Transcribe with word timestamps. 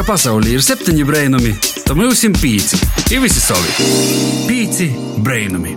ka 0.00 0.04
pasaulē 0.14 0.54
ir 0.54 0.62
septiņi 0.64 1.02
brainami, 1.04 1.50
tad 1.84 1.98
mums 1.98 2.22
ir 2.24 2.32
pieci. 2.40 2.78
Ir 3.12 3.20
visi 3.20 3.40
savi. 3.42 3.84
Pieci 4.48 4.86
brainami. 5.20 5.74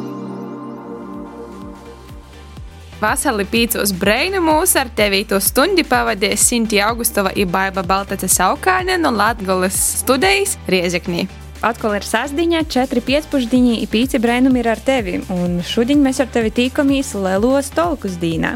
Vasarī 3.02 3.44
pīcos 3.52 3.92
brainamūs 4.00 4.78
ar 4.80 4.94
tevi 4.96 5.26
to 5.28 5.42
stundi 5.44 5.84
pavadīs 5.84 6.46
Sinti 6.48 6.80
Augustova 6.80 7.34
un 7.36 7.52
Baiba 7.52 7.84
Baltace 7.84 8.30
Saukāne 8.32 8.96
no 9.02 9.12
Latgoles 9.12 9.76
studijas 10.00 10.56
Riezeknī. 10.72 11.26
Atkal 11.60 11.98
ir 11.98 12.08
sasdiņa, 12.08 12.62
4 12.72 13.04
piecpušdiņi, 13.04 13.74
ir 13.84 13.92
pīci 13.92 14.22
brainumi 14.24 14.62
ir 14.64 14.70
ar 14.72 14.80
tevi, 14.80 15.18
un 15.36 15.60
šodien 15.68 16.00
mēs 16.06 16.22
ar 16.24 16.32
tevi 16.32 16.54
tīkamies 16.62 17.12
Lelos 17.20 17.74
tolkus 17.76 18.16
dīnā. 18.24 18.54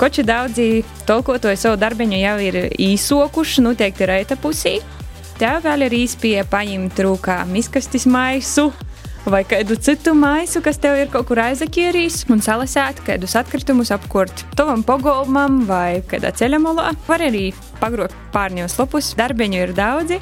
Koči 0.00 0.24
daudzi 0.24 0.70
tolkotoji 1.04 1.60
savu 1.60 1.76
darbiņu 1.76 2.22
jau 2.22 2.38
ir 2.40 2.58
īsokuši, 2.72 3.66
noteikti 3.68 4.08
reita 4.08 4.40
pusī. 4.40 4.78
Tev 5.40 5.62
vēl 5.64 5.86
ir 5.86 5.94
īspēja 6.02 6.42
paņemt 6.52 6.98
rūkā 7.00 7.38
miskastis 7.48 8.04
maisu, 8.04 8.66
vai 9.24 9.40
kādu 9.48 9.72
citu 9.80 10.12
maisu, 10.12 10.60
kas 10.60 10.76
tev 10.76 10.98
ir 11.00 11.08
kaut 11.08 11.30
kur 11.30 11.40
aizakierījis, 11.40 12.26
un 12.28 12.42
salasēt 12.44 13.00
kādus 13.06 13.38
atkritumus 13.40 13.88
apkurt 13.96 14.44
tavam 14.58 14.84
pogolmam 14.84 15.62
vai 15.64 16.02
kādā 16.10 16.34
ceļamolā. 16.36 16.90
Var 17.08 17.24
arī 17.30 17.46
pagrot 17.80 18.12
pārņos 18.34 18.76
lapus, 18.82 19.14
darbiņu 19.16 19.64
ir 19.64 19.72
daudzi. 19.78 20.20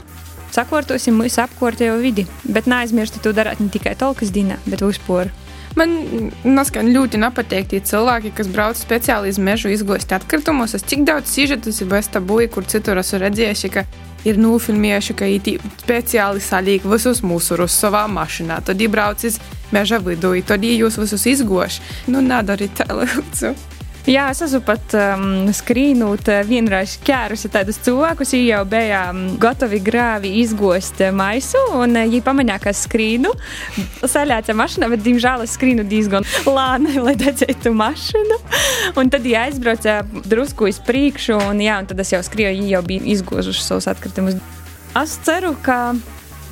Sakārtosim 0.55 1.19
mūsu 1.19 1.42
apkārtējo 1.42 1.98
vidi, 1.98 2.23
bet 2.47 2.70
neaizmirstiet 2.70 3.27
to 3.27 3.34
darīt 3.34 3.59
ne 3.59 3.75
tikai 3.75 3.98
tolkas 3.98 4.30
dienā, 4.30 4.62
bet 4.70 4.87
vispār. 4.87 5.34
Man 5.75 6.30
naskan 6.47 6.95
ļoti 6.95 7.19
nepatīk 7.19 7.73
tie 7.75 7.83
cilvēki, 7.83 8.37
kas 8.39 8.55
brauc 8.55 8.78
speciāli 8.78 9.34
uz 9.34 9.42
mežu 9.42 9.75
izgost 9.75 10.14
atkritumus. 10.14 10.78
Es 10.78 10.87
cik 10.87 11.03
daudz 11.11 11.34
sižetus 11.34 11.83
ir 11.83 11.91
bez 11.91 12.06
tabūja, 12.14 12.55
kur 12.55 12.70
citur 12.70 13.03
esmu 13.03 13.27
redzējuši, 13.27 13.70
ka 13.75 13.84
ir 14.27 14.40
nofilmējuši, 14.40 15.16
ka 15.18 15.28
īti 15.30 15.56
speciāli 15.82 16.42
salīk 16.42 16.86
visus 16.88 17.22
mūsurus 17.27 17.77
savā 17.78 18.06
mašīnā. 18.10 18.60
Tad 18.66 18.82
iebrauc 18.82 19.25
uz 19.28 19.38
meža 19.75 20.00
vidū, 20.02 20.34
tad 20.47 20.64
jūs 20.66 20.98
visus 21.00 21.27
izgoš. 21.28 21.83
Nu, 22.10 22.25
nedariet 22.25 22.78
tā, 22.78 22.88
lūdzu. 22.91 23.55
Jā, 24.09 24.31
es 24.33 24.39
esmu 24.41 24.62
pat 24.64 24.95
um, 24.97 25.51
skrīnot 25.53 26.31
vienreiz 26.48 26.95
ķērusi 27.05 27.51
tādus 27.53 27.77
cilvēkus, 27.84 28.31
viņi 28.33 28.47
jau 28.47 28.61
bija 28.70 29.03
um, 29.12 29.19
gatavi 29.37 29.83
grāvi 29.84 30.31
izgost 30.41 31.03
maisu, 31.12 31.61
un 31.77 31.92
viņi 31.92 32.23
pamanīja, 32.25 32.56
ka 32.62 32.73
skrīnu, 32.73 33.34
saļāca 34.09 34.56
mašīnā, 34.56 34.89
bet, 34.95 35.03
diemžēl, 35.05 35.45
es 35.45 35.59
skrīnu 35.59 35.84
diezgan 35.91 36.25
lāni, 36.48 36.95
lai 37.05 37.12
redzētu 37.20 37.75
mašīnu. 37.77 38.39
Un 38.97 39.12
tad 39.12 39.28
viņi 39.28 39.37
aizbrauca 39.42 39.98
drusku 40.25 40.70
uz 40.72 40.81
priekšu, 40.89 41.37
un, 41.50 41.61
jā, 41.67 41.77
un 41.77 41.93
tad 41.93 42.00
es 42.00 42.15
jau 42.17 42.22
skrieju, 42.25 42.62
viņi 42.62 42.72
jau 42.78 42.83
bija 42.89 43.05
izgozuši 43.19 43.67
savus 43.67 43.91
atkritumus. 43.93 44.41
Es 44.97 45.19
ceru, 45.28 45.53
ka 45.61 45.93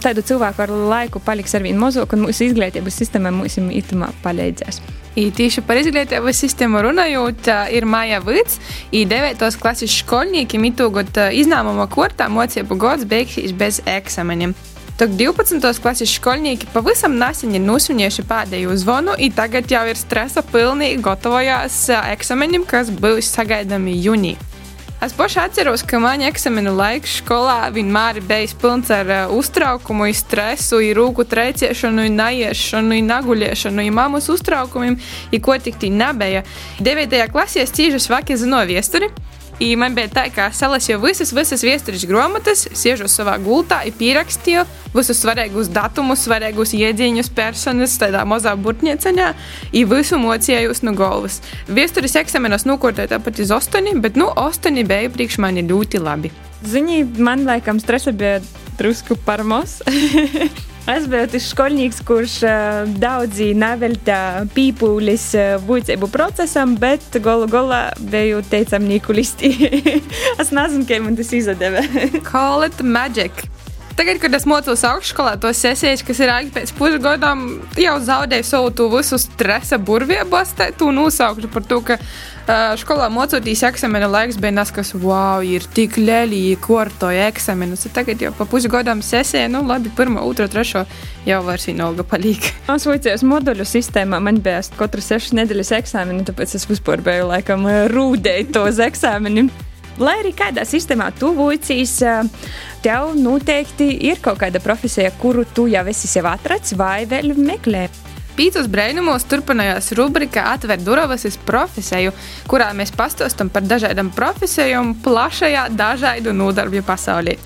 tādu 0.05 0.21
cilvēku 0.29 0.67
ar 0.67 0.77
laiku 0.93 1.25
paliks 1.25 1.57
ar 1.57 1.65
vien 1.65 1.81
mazāk, 1.81 2.13
un 2.13 2.29
mūsu 2.29 2.51
izglītības 2.51 3.01
sistēma 3.01 3.33
mums 3.33 3.57
itamā 3.57 4.13
palīdzēs. 4.21 4.85
I 5.17 5.31
tieši 5.33 5.63
par 5.65 5.79
izglītības 5.81 6.37
sistēmu 6.43 6.83
runājot, 6.85 7.47
ir 7.73 7.87
Maija 7.89 8.19
Vīts, 8.21 8.59
un 8.93 9.09
9. 9.09 9.47
klases 9.63 9.95
skolnieki 10.03 10.61
mitūgot 10.61 11.17
iznāmuma 11.33 11.87
kortā 11.89 12.27
mocību 12.29 12.77
gods 12.77 13.07
beigsies 13.09 13.55
bez 13.57 13.79
eksāmeniem. 13.89 14.53
Tad 15.01 15.15
12. 15.17 15.65
klases 15.81 16.13
skolnieki 16.19 16.69
pavisam 16.75 17.17
nesen 17.17 17.57
ir 17.57 17.65
nosvinējuši 17.65 18.27
pēdējo 18.29 18.77
zvanu, 18.81 19.17
un 19.17 19.33
tagad 19.37 19.73
jau 19.73 19.87
ir 19.89 19.97
stresa 19.97 20.45
pilni 20.45 20.95
gatavojās 21.01 21.87
eksāmeniem, 21.97 22.69
kas 22.69 22.93
būs 22.93 23.33
sagaidāmi 23.39 23.97
jūnijā. 23.97 24.56
Es 24.97 25.13
pašai 25.13 25.43
atceros, 25.45 25.83
ka 25.85 25.99
man 26.01 26.23
eksāmenu 26.25 26.71
laiks 26.73 27.19
skolā 27.21 27.67
vienmēr 27.69 28.23
bijis 28.25 28.55
pilns 28.57 28.89
ar 28.95 29.11
uh, 29.13 29.35
uztraukumu, 29.37 30.07
stresu, 30.17 30.79
rūku 30.97 31.27
trēciešanu, 31.29 32.07
naiešanu, 32.15 33.03
naguļiešanu, 33.05 33.85
mammas 33.93 34.31
uztraukumiem, 34.33 34.97
ko 35.45 35.59
tik 35.61 35.77
tī 35.83 35.93
nebija. 35.93 36.47
9. 36.81 37.19
klasē 37.29 37.67
es 37.67 37.77
cīžu 37.77 38.01
svaki 38.01 38.39
zināju 38.41 38.73
viesturi. 38.73 39.13
I 39.59 39.71
man 39.81 39.95
bija 39.97 40.11
tā, 40.13 40.27
ka 40.29 40.51
es 40.51 40.59
salasīju 40.61 40.99
visas, 41.01 41.31
visas 41.33 41.63
vēstures 41.65 42.03
grāmatas, 42.09 42.67
sēžu 42.77 43.09
savā 43.09 43.39
gultā, 43.41 43.79
pierakstīju 43.97 44.67
visus 44.93 45.23
svarīgus 45.23 45.71
datumus, 45.73 46.27
svarīgus 46.27 46.75
iedzīņus, 46.77 47.33
personas, 47.37 47.97
tādā 48.01 48.27
mazā 48.29 48.53
burtnieceņā, 48.61 49.31
un 49.81 49.89
visu 49.95 50.21
mocījos 50.21 50.85
no 50.85 50.93
galvas. 50.99 51.41
Vēstures 51.73 52.19
eksāmenos 52.21 52.69
nokortēju 52.69 53.15
tāpat 53.15 53.41
uz 53.47 53.57
ostoni, 53.57 53.97
bet 53.97 54.21
nu, 54.21 54.29
ostoni 54.29 54.85
bija 54.85 55.09
priekš 55.17 55.41
mani 55.41 55.65
ļoti 55.65 56.05
labi. 56.05 56.35
Zini, 56.67 57.03
man 57.17 57.49
laikam 57.49 57.81
stresa 57.81 58.13
bija 58.13 58.43
drusku 58.77 59.17
par 59.25 59.45
maz. 59.45 59.81
Es 60.87 61.09
biju 61.11 61.27
tas 61.27 61.47
skolnieks, 61.51 61.99
kurš 62.07 62.37
daudzi 63.03 63.49
nevelta 63.59 64.45
pīpūlis 64.55 65.25
būtību 65.67 66.07
procesam, 66.15 66.77
bet 66.79 67.19
galu 67.25 67.49
galā 67.51 67.89
biju 68.13 68.45
teicam 68.47 68.87
nīkulisti. 68.87 69.51
es 70.43 70.55
nezinu, 70.55 70.87
kā 70.87 71.01
man 71.03 71.19
tas 71.19 71.35
izdeva. 71.35 71.83
Call 72.31 72.69
it 72.69 72.85
magic! 72.87 73.49
Tagad, 73.97 74.21
kad 74.21 74.35
es 74.37 74.45
mocos 74.47 74.85
augšskolā, 74.85 75.39
to 75.41 75.51
sesijas, 75.57 76.05
kas 76.07 76.19
ir 76.21 76.31
āķi 76.31 76.51
pēc 76.53 76.73
pusgadām, 76.77 77.47
jau 77.81 77.97
zaudēju 78.07 78.47
savu 78.47 78.71
to 78.77 78.91
visu 78.93 79.19
stresa 79.19 79.81
burvību, 79.81 80.43
to 80.77 80.91
nosaukšu 80.93 81.51
par 81.51 81.65
to, 81.67 81.81
ka 81.81 81.97
skolā 82.79 83.09
mocoties 83.11 83.65
eksāmena 83.67 84.07
laiks 84.11 84.37
bija 84.39 84.55
tas, 84.61 84.71
kas, 84.75 84.93
wow, 84.95 85.43
ir 85.43 85.65
tik 85.75 85.97
lieli, 85.99 86.57
kortoja 86.63 87.27
eksāmenus. 87.33 87.87
Tagad 87.95 88.23
jau 88.23 88.33
pa 88.37 88.47
pusgadām 88.47 89.03
sesija, 89.03 89.49
nu 89.51 89.65
labi, 89.67 89.91
pirmo, 89.97 90.23
otro, 90.23 90.47
trešo 90.51 90.85
jau 91.27 91.41
vairs 91.47 91.67
vienalga 91.67 92.07
paliek. 92.07 92.51
Es 92.71 92.87
vicējos 92.93 93.27
moduļu 93.27 93.67
sistēmā, 93.67 94.21
man 94.23 94.39
bija 94.45 94.63
katru 94.79 95.03
sešas 95.03 95.35
nedēļas 95.41 95.75
eksāmeni, 95.81 96.27
tāpēc 96.29 96.55
es 96.59 96.69
vispār 96.71 97.03
biju 97.03 97.31
laikam 97.33 97.67
rūdēji 97.91 98.51
tos 98.55 98.79
eksāmeniem. 98.85 99.51
Lai 99.99 100.19
arī 100.21 100.35
kādā 100.37 100.63
sistēmā 100.69 101.09
tu 101.17 101.31
vicīs, 101.35 101.99
tev 102.85 103.15
noteikti 103.17 103.89
ir 104.11 104.21
kaut 104.23 104.43
kāda 104.43 104.61
profesija, 104.61 105.11
kuru 105.19 105.47
tu 105.57 105.67
jau 105.73 105.87
esi 105.89 106.11
sev 106.11 106.29
atracis 106.29 106.77
vai 106.77 107.07
vēl 107.09 107.33
meklē. 107.39 107.89
Pīcis 108.37 108.67
brīnumos 108.69 109.25
turpinājās 109.31 109.95
rubrika 109.97 110.43
Atver 110.53 110.81
durvis 110.85 111.25
uz 111.25 111.39
profesiju, 111.49 112.13
kurā 112.51 112.69
mēs 112.77 112.93
pastāstām 112.93 113.49
par 113.53 113.65
dažādām 113.65 114.11
profesijām 114.13 114.93
plašajā, 115.05 115.67
dažādu 115.73 116.35
nodarbju 116.37 116.85
pasaulē. 116.85 117.39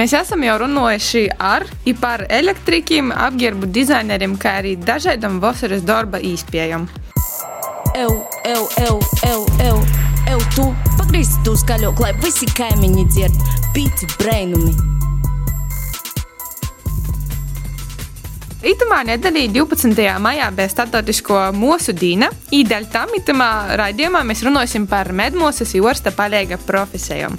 Mēs 0.00 0.14
esam 0.16 0.46
jau 0.46 0.56
runājuši 0.64 1.26
ar 1.36 1.66
un 1.68 2.00
par 2.00 2.24
elektrikiem, 2.28 3.12
apģērbu 3.12 3.68
dizaineriem, 3.76 4.38
kā 4.40 4.58
arī 4.62 4.76
dažādām 4.80 5.40
vasaras 5.44 5.84
darba 5.84 6.20
īspējām. 6.24 6.88
Eu, 7.98 8.12
eu, 8.44 8.68
eu, 8.86 9.00
eu, 9.28 9.46
eu, 9.64 9.76
eu, 10.32 10.40
tu 10.54 10.68
pagrīzi 10.96 11.42
tu 11.44 11.56
skaļāk, 11.58 12.00
lai 12.04 12.14
visi 12.22 12.48
kaimiņi 12.56 13.08
dzird 13.12 13.50
pīci 13.74 14.08
brīnumi. 14.16 15.07
Itamā 18.58 19.04
nedēļā 19.06 19.44
12. 19.54 20.06
maijā 20.18 20.48
bija 20.50 20.70
startautisko 20.72 21.44
mūsu 21.54 21.92
dīna. 21.94 22.26
Īdaļ 22.50 22.88
tam 22.90 23.12
itamā 23.14 23.50
raidījumā 23.78 24.24
mēs 24.26 24.42
runāsim 24.42 24.88
par 24.90 25.12
medmosas 25.14 25.76
jorsta 25.78 26.10
palīga 26.10 26.58
profesijām. 26.66 27.36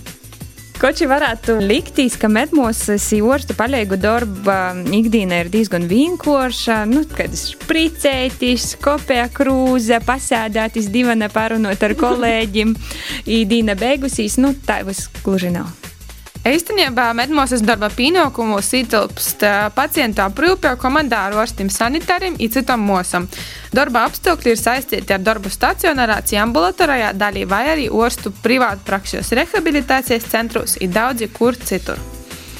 Koči 0.79 1.09
varētu 1.11 1.57
liktīs, 1.59 2.15
ka 2.15 2.29
medmosas 2.31 3.09
jorsta 3.11 3.51
palīgu 3.51 3.97
darba 3.99 4.71
ikdiena 4.95 5.41
ir 5.43 5.51
diezgan 5.51 5.89
vienkārša. 5.91 6.79
Nu, 6.87 7.03
kad 7.11 7.35
spricētis, 7.35 8.77
kopējā 8.79 9.27
krūze, 9.35 9.99
pasēdētis 10.07 10.87
divana 10.87 11.27
parunot 11.27 11.83
ar 11.83 11.97
kolēģim, 11.99 12.73
īdīna 13.27 13.75
beigusīs, 13.83 14.39
nu 14.39 14.55
tā 14.63 14.85
vis 14.87 15.09
gluži 15.19 15.51
nav. 15.59 15.88
Īstenībā 16.47 17.09
medmosas 17.11 17.59
darba 17.59 17.89
pienākumos 17.91 18.69
ietilpst 18.77 19.41
pacientu 19.75 20.21
aprūpe, 20.23 20.71
komandāru 20.79 21.41
arstim 21.41 21.67
sanitārim 21.67 22.37
un 22.39 22.51
citam 22.53 22.85
mosam. 22.87 23.25
Darba 23.75 24.05
apstākļi 24.07 24.53
ir 24.53 24.61
saistīti 24.61 25.13
ar 25.13 25.19
darbu 25.19 25.51
stacionārāciju 25.51 26.39
ambulatorijā 26.45 27.09
daļā 27.19 27.43
vai 27.51 27.65
arī 27.73 27.89
orstu 27.91 28.31
privātu 28.31 28.87
prakses 28.87 29.33
rehabilitācijas 29.35 30.29
centros 30.31 30.77
un 30.79 30.95
daudzi 30.95 31.27
kur 31.27 31.59
citur. 31.59 31.99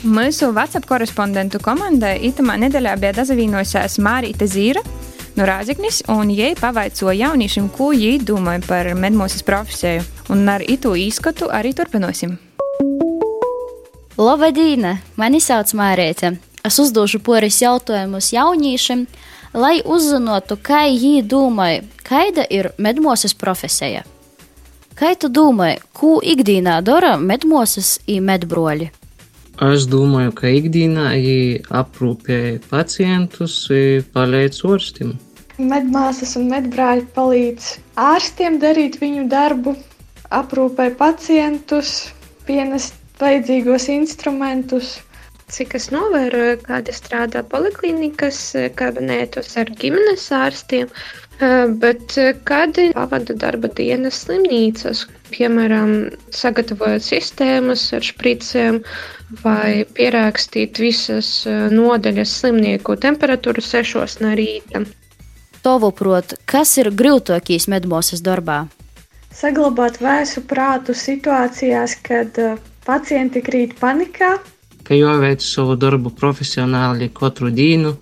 Mūsu 0.03 0.51
WhatsApp 0.51 0.87
korespondentu 0.87 1.63
komandai 1.63 2.17
itamā 2.27 2.59
nedēļā 2.59 2.97
bija 2.99 3.15
dazavīnojusies 3.21 3.95
Mārīta 4.03 4.47
Zīra 4.47 4.83
no 5.39 5.47
Rāzaknis, 5.47 6.03
un 6.11 6.35
jai 6.35 6.51
pavaicāja 6.59 7.15
jauniešiem, 7.29 7.71
ko 7.71 7.93
viņi 7.95 8.27
domāja 8.27 8.67
par 8.67 8.91
medmosas 8.99 9.47
profesiju. 9.47 10.03
Un 10.35 10.47
ar 10.51 10.67
itu 10.67 10.97
izskatu 10.99 11.47
arī 11.47 11.71
turpināsim. 11.71 12.35
Labdien! 14.19 14.83
Mani 15.15 15.39
sauc 15.39 15.69
Mārēta. 15.79 16.33
Es 16.67 16.75
uzdošu 16.83 17.21
poris 17.23 17.61
jautājumus 17.63 18.33
jauniešiem, 18.35 19.05
lai 19.55 19.77
uzzinātu, 19.79 20.57
kā 20.59 20.81
viņi 20.91 21.21
domāja, 21.23 21.85
kāda 22.03 22.43
ir 22.51 22.73
medmosas 22.75 23.31
profesija. 23.31 24.03
Kā 24.99 25.13
tu 25.15 25.31
domā, 25.31 25.69
ko 25.95 26.17
ikdienā 26.19 26.81
dara 26.83 27.13
medmosas 27.15 27.93
un 28.11 28.27
medbroļi? 28.27 28.89
Es 29.69 29.87
domāju, 29.87 30.35
ka 30.35 30.51
ikdienā 30.51 31.15
viņi 31.15 31.63
aprūpē 31.79 32.43
pacientus, 32.67 33.57
palīdz 34.11 34.63
orstim. 34.67 35.15
Medmāsas 35.55 36.35
un 36.35 36.51
medbrāļi 36.51 37.07
palīdz 37.15 37.71
ārstiem 37.95 38.59
darīt 38.59 38.99
viņu 38.99 39.29
darbu, 39.31 39.79
aprūpē 40.27 40.91
pacientus, 40.99 42.09
pienest 42.43 42.98
vajadzīgos 43.21 43.89
instrumentus. 43.93 44.97
Cik 45.49 45.73
es 45.79 45.87
novēroju, 45.89 46.59
kāda 46.61 46.93
strādā 46.93 47.41
poliklīnikas 47.49 48.37
kabinētos 48.77 49.55
ar 49.57 49.71
ģimenes 49.81 50.27
ārstiem, 50.37 50.91
bet 51.81 52.13
kādi 52.45 52.91
pavada 52.93 53.33
darba 53.33 53.71
dienas 53.73 54.19
slimnīcas, 54.27 55.07
piemēram, 55.33 55.95
sagatavojot 56.29 57.01
sistēmas 57.01 57.87
ar 57.97 58.05
špricēm 58.05 58.83
vai 59.41 59.87
pierakstīt 59.97 60.77
visas 60.77 61.31
nodaļas 61.73 62.37
slimnieku 62.43 62.99
temperatūru 63.01 63.65
sešos 63.65 64.19
no 64.21 64.37
rīta. 64.37 64.85
Tovuprot, 65.65 66.37
kas 66.45 66.77
ir 66.77 66.93
grūtākais 66.93 67.65
medmosas 67.73 68.21
darbā? 68.21 68.67
Saglabāt 69.33 69.97
vēsu 70.03 70.45
prātu 70.45 70.93
situācijās, 70.93 71.97
kad 72.05 72.37
pacienti 72.89 73.43
krīt 73.45 73.77
panikā. 73.79 74.35
Ka 74.87 74.97
jāveic 74.97 75.43
savu 75.45 75.77
darbu 75.77 76.09
profesionāli 76.17 77.11
katru 77.13 77.51
dienu, 77.53 77.93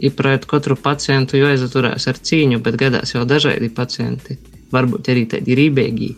ir 0.00 0.14
pret 0.16 0.46
katru 0.48 0.76
pacientu 0.80 1.40
jāizturās 1.40 2.08
ar 2.08 2.20
cīņu, 2.28 2.60
bet 2.64 2.78
gadās 2.80 3.14
jau 3.14 3.26
dažādi 3.28 3.68
pacienti. 3.76 4.38
Varbūt 4.72 5.10
arī 5.12 5.26
tādi 5.34 5.56
rībīgi. 5.58 6.10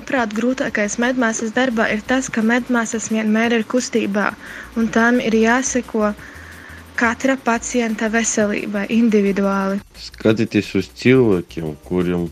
Manuprāt, 0.00 0.34
grūtākais 0.34 0.96
medmāsas 1.00 1.52
darbā 1.56 1.86
ir 1.94 2.02
tas, 2.08 2.28
ka 2.32 2.42
medmāsas 2.42 3.10
vienmēr 3.12 3.54
ir 3.60 3.64
kustībā, 3.68 4.30
un 4.80 4.88
tām 4.92 5.20
ir 5.22 5.36
jāseko 5.36 6.10
katra 7.00 7.36
pacienta 7.44 8.08
veselībai 8.12 8.86
individuāli. 8.96 9.80
Skatieties 10.08 10.74
uz 10.80 10.90
cilvēkiem, 11.00 11.76
kuriem 11.86 12.26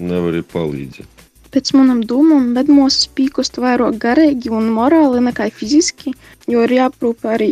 nevar 0.00 0.40
palīdzēt. 0.52 1.11
Pēc 1.52 1.74
manām 1.76 1.98
domām, 2.08 2.46
medmāsas 2.56 3.10
pīkost 3.12 3.58
vairāk 3.60 3.98
garīgi 4.00 4.48
un 4.56 4.70
morāli 4.72 5.20
nekā 5.20 5.50
fiziski, 5.52 6.14
jo 6.48 6.62
ir 6.64 6.72
jāprūp 6.78 7.26
arī 7.28 7.50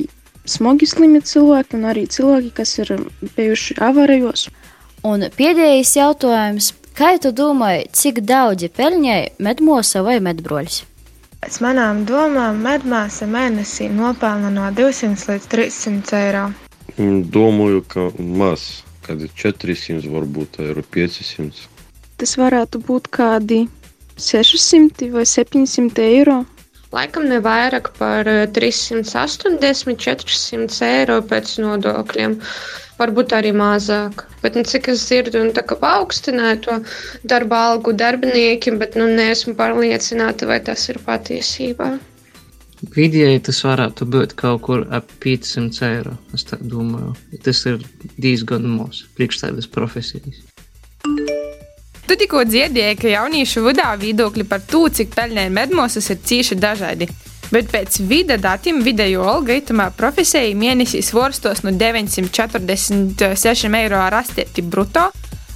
smagi 0.49 0.87
slimi 0.89 1.21
cilvēki 1.21 1.77
un 1.77 1.89
arī 1.91 2.07
cilvēki, 2.09 2.53
kas 2.57 2.79
ir 2.81 2.95
bijuši 3.37 3.77
avarijos. 3.85 4.47
Un 5.05 5.27
pēdējais 5.37 5.93
jautājums. 5.99 6.75
Kā 6.97 7.11
tu 7.21 7.31
domāji, 7.33 7.91
cik 7.97 8.23
daudzi 8.29 8.69
pelņai 8.77 9.37
medmosa 9.41 10.03
vai 10.05 10.17
medbroļs? 10.25 10.79
Pēc 11.41 11.59
manām 11.65 12.03
domām, 12.09 12.59
medmāsa 12.65 13.29
mēnesī 13.29 13.89
nopelna 13.93 14.51
no 14.53 14.67
200 14.77 15.29
līdz 15.31 15.51
300 15.55 16.19
eiro. 16.19 16.47
Domāju, 17.37 17.85
ka 17.89 18.09
maz, 18.17 18.83
kad 19.05 19.21
ir 19.25 19.33
400, 19.37 20.09
varbūt 20.13 20.59
eiro 20.65 20.85
500. 20.97 21.69
Tas 22.21 22.35
varētu 22.41 22.83
būt 22.85 23.09
kādi 23.13 23.63
600 24.21 25.11
vai 25.15 25.27
700 25.27 26.05
eiro. 26.05 26.41
Laikam 26.91 27.29
ne 27.31 27.39
vairāk 27.39 27.93
par 27.99 28.27
380, 28.57 29.95
400 30.03 30.87
eiro 30.89 31.21
pēc 31.23 31.57
nodokļiem. 31.63 32.37
Varbūt 33.01 33.33
arī 33.33 33.53
mazāk. 33.57 34.27
Bet, 34.43 34.59
nu, 34.59 34.65
cik 34.67 34.91
es 34.93 35.07
dzirdu, 35.07 35.45
nu, 35.47 35.55
tā 35.57 35.63
kā 35.65 35.79
paaugstināja 35.81 36.59
to 36.67 36.77
darba 37.25 37.63
algu 37.71 37.95
darbiniekiem, 37.97 38.77
bet 38.83 38.99
nu, 38.99 39.07
neesmu 39.09 39.55
pārliecināta, 39.57 40.51
vai 40.51 40.59
tas 40.67 40.89
ir 40.93 41.01
patiesībā. 41.07 41.95
Vidēji 42.97 43.43
tas 43.49 43.61
varētu 43.65 44.07
būt 44.09 44.35
kaut 44.41 44.63
kur 44.67 44.87
ap 44.91 45.09
500 45.25 45.89
eiro. 45.89 46.17
Es 46.37 46.47
domāju, 46.61 47.15
tas 47.45 47.65
ir 47.69 47.81
diezgan 48.17 48.67
maz 48.77 49.05
priekš 49.17 49.45
tādas 49.45 49.69
profesijas. 49.71 50.43
Tu 52.11 52.17
tikko 52.19 52.41
dzirdēji, 52.43 52.97
ka 52.99 53.07
jauniešu 53.07 53.61
vidū 53.63 53.85
viedokļi 54.03 54.43
par 54.51 54.59
to, 54.67 54.81
cik 54.91 55.13
pelnēji 55.15 55.53
medmosas, 55.55 56.09
ir 56.11 56.19
cīši 56.27 56.57
dažādi. 56.59 57.07
Bet 57.55 57.71
pēc 57.71 58.01
vida 58.11 58.35
datiem 58.35 58.83
vidējo 58.83 59.23
alga 59.31 59.55
itamā 59.55 59.95
profesijai 59.95 60.59
mēnesī 60.59 61.07
svorstos 61.07 61.63
no 61.63 61.71
946 61.71 63.71
eiro 63.79 64.03
ar 64.03 64.19
astieti 64.25 64.59
bruto, 64.73 65.07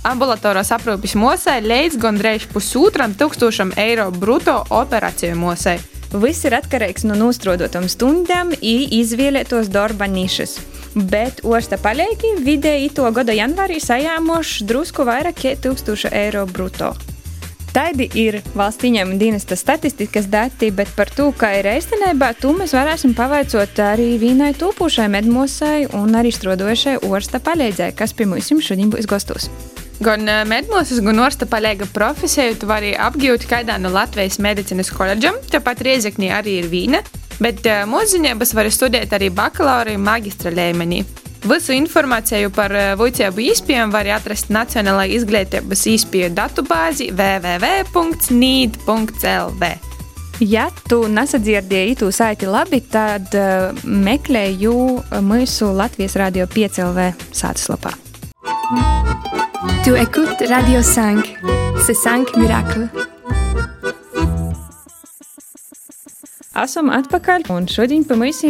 ambulatoros 0.06 0.70
aprūpes 0.78 1.18
mosai 1.18 1.58
līdz 1.66 1.98
gandrīz 1.98 2.46
pusotram 2.54 3.18
tūkstošam 3.18 3.74
eiro 3.74 4.14
bruto 4.14 4.54
operāciju 4.78 5.34
mosai. 5.34 5.80
Viss 6.14 6.46
ir 6.46 6.54
atkarīgs 6.54 7.02
no 7.10 7.18
nostrodotām 7.18 7.90
stundām 7.90 8.54
un 8.54 8.86
izvēlētos 9.02 9.74
darba 9.74 10.06
nišas. 10.06 10.60
Bet 10.94 11.42
Osta 11.42 11.74
paļēki 11.80 12.36
vidēji 12.44 12.92
to 12.94 13.08
gada 13.14 13.34
janvārī 13.34 13.80
sajāmoši 13.82 14.68
drusku 14.68 15.06
vairāk 15.08 15.40
kā 15.42 15.56
1000 15.58 16.14
eiro 16.14 16.46
brutto. 16.46 16.92
Tādi 17.74 18.06
ir 18.14 18.36
valsts 18.54 18.86
ieņēmuma 18.86 19.18
dienesta 19.18 19.56
statistikas 19.58 20.28
dati, 20.30 20.68
bet 20.70 20.92
par 20.94 21.10
to, 21.10 21.32
kā 21.34 21.56
ir 21.58 21.66
īstenībā, 21.72 22.28
to 22.38 22.52
mēs 22.54 22.70
varēsim 22.76 23.16
pavaicot 23.18 23.80
arī 23.82 24.12
vienai 24.22 24.52
tūpošai 24.54 25.08
medmosai 25.10 25.88
un 25.98 26.14
arī 26.14 26.30
strodošai 26.30 27.00
Orsta 27.08 27.42
paļēdzē, 27.42 27.90
kas 27.98 28.14
pie 28.14 28.28
mums 28.30 28.52
šodien 28.62 28.94
būs 28.94 29.10
gastos. 29.10 29.50
Gan 30.02 30.22
medmosas, 30.50 30.98
gan 31.02 31.18
orsta 31.22 31.46
palīga 31.50 31.86
profesiju 31.94 32.56
tu 32.58 32.66
vari 32.70 32.94
apgūt 32.98 33.46
kādā 33.50 33.76
no 33.78 33.90
Latvijas 33.94 34.40
medicīnas 34.42 34.90
koledžam, 34.94 35.38
tāpat 35.50 35.82
Riezeknī 35.86 36.30
arī 36.34 36.60
ir 36.62 36.70
vīna, 36.70 37.02
bet 37.42 37.66
mūziņības 37.90 38.54
var 38.54 38.70
studēt 38.72 39.12
arī 39.16 39.28
bakalaura 39.34 39.94
un 39.94 40.02
magistra 40.04 40.50
līmenī. 40.54 41.04
Visu 41.44 41.74
informāciju 41.76 42.48
par 42.56 42.72
vicēbu 42.96 43.40
īspējām 43.50 43.90
var 43.92 44.08
atrast 44.16 44.48
Nacionālajā 44.54 45.12
izglītības 45.18 45.82
īspēju 45.92 46.30
datubāzi 46.38 47.10
www.nīd.lv. 47.12 47.92
Ja 50.42 50.66
tu 50.88 51.04
nesadzirdēji 51.06 51.94
to 52.00 52.08
saiti 52.12 52.48
labi, 52.50 52.80
tad 52.90 53.28
uh, 53.38 53.70
meklēju 53.84 54.74
mūsu 55.22 55.70
Latvijas 55.76 56.16
radio 56.18 56.46
5LV 56.50 57.12
sātaslapā. 57.30 57.92
Tu 59.84 59.94
écoutes 59.94 60.42
Radio 60.48 60.80
5, 60.82 61.36
c'est 61.86 61.94
5 61.94 62.36
miracles. 62.36 63.13
Esam 66.54 66.86
atpakaļ, 66.94 67.48
un 67.50 67.64
šodien 67.66 68.04
pie 68.06 68.14
mums 68.14 68.44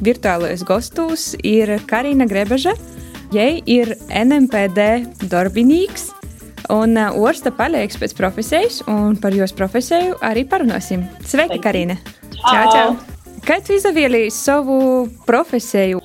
virtuālais 0.00 0.62
gastos 0.64 1.34
ir 1.44 1.74
Karina 1.90 2.24
Grebeža. 2.24 2.72
Jai 3.34 3.60
ir 3.68 3.92
NMPD 4.08 5.28
darbinīgs 5.28 6.08
un 6.72 6.96
uh, 6.96 7.12
Orsta 7.20 7.52
palīgs 7.52 8.00
pēc 8.00 8.16
profesijas, 8.16 8.80
un 8.88 9.18
par 9.20 9.36
jos 9.36 9.52
profesiju 9.52 10.16
arī 10.24 10.46
parunāsim. 10.48 11.04
Sveika, 11.28 11.60
Karina! 11.60 11.98
Čau, 12.38 12.64
čau! 12.72 12.88
Kā 13.44 13.60
tu 13.60 13.76
izvēlējies 13.76 14.40
savu 14.46 14.78
profesiju? 15.28 16.00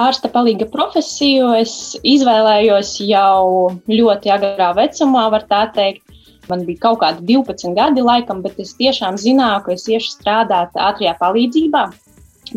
ārsta 0.00 0.28
palīga 0.32 0.66
profesiju 0.72 1.52
es 1.60 1.94
izvēlējos 2.02 2.96
jau 3.06 3.70
ļoti 3.88 4.32
agrā 4.34 4.72
vecumā, 4.76 5.28
var 5.32 5.46
tā 5.50 5.64
teikt. 5.74 6.02
Man 6.50 6.64
bija 6.68 6.82
kaut 6.88 7.00
kādi 7.02 7.24
12 7.34 7.76
gadi, 7.76 8.02
laikam, 8.04 8.42
bet 8.44 8.58
es 8.60 8.74
tiešām 8.78 9.16
zināju, 9.20 9.62
ka 9.64 9.76
es 9.76 9.86
iešu 9.88 10.16
strādāt 10.18 10.76
ātrajā 10.76 11.14
palīdzībā. 11.20 11.84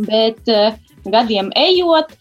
Bet 0.10 0.52
uh, 0.52 0.76
gadiem 1.08 1.52
ejot, 1.56 2.12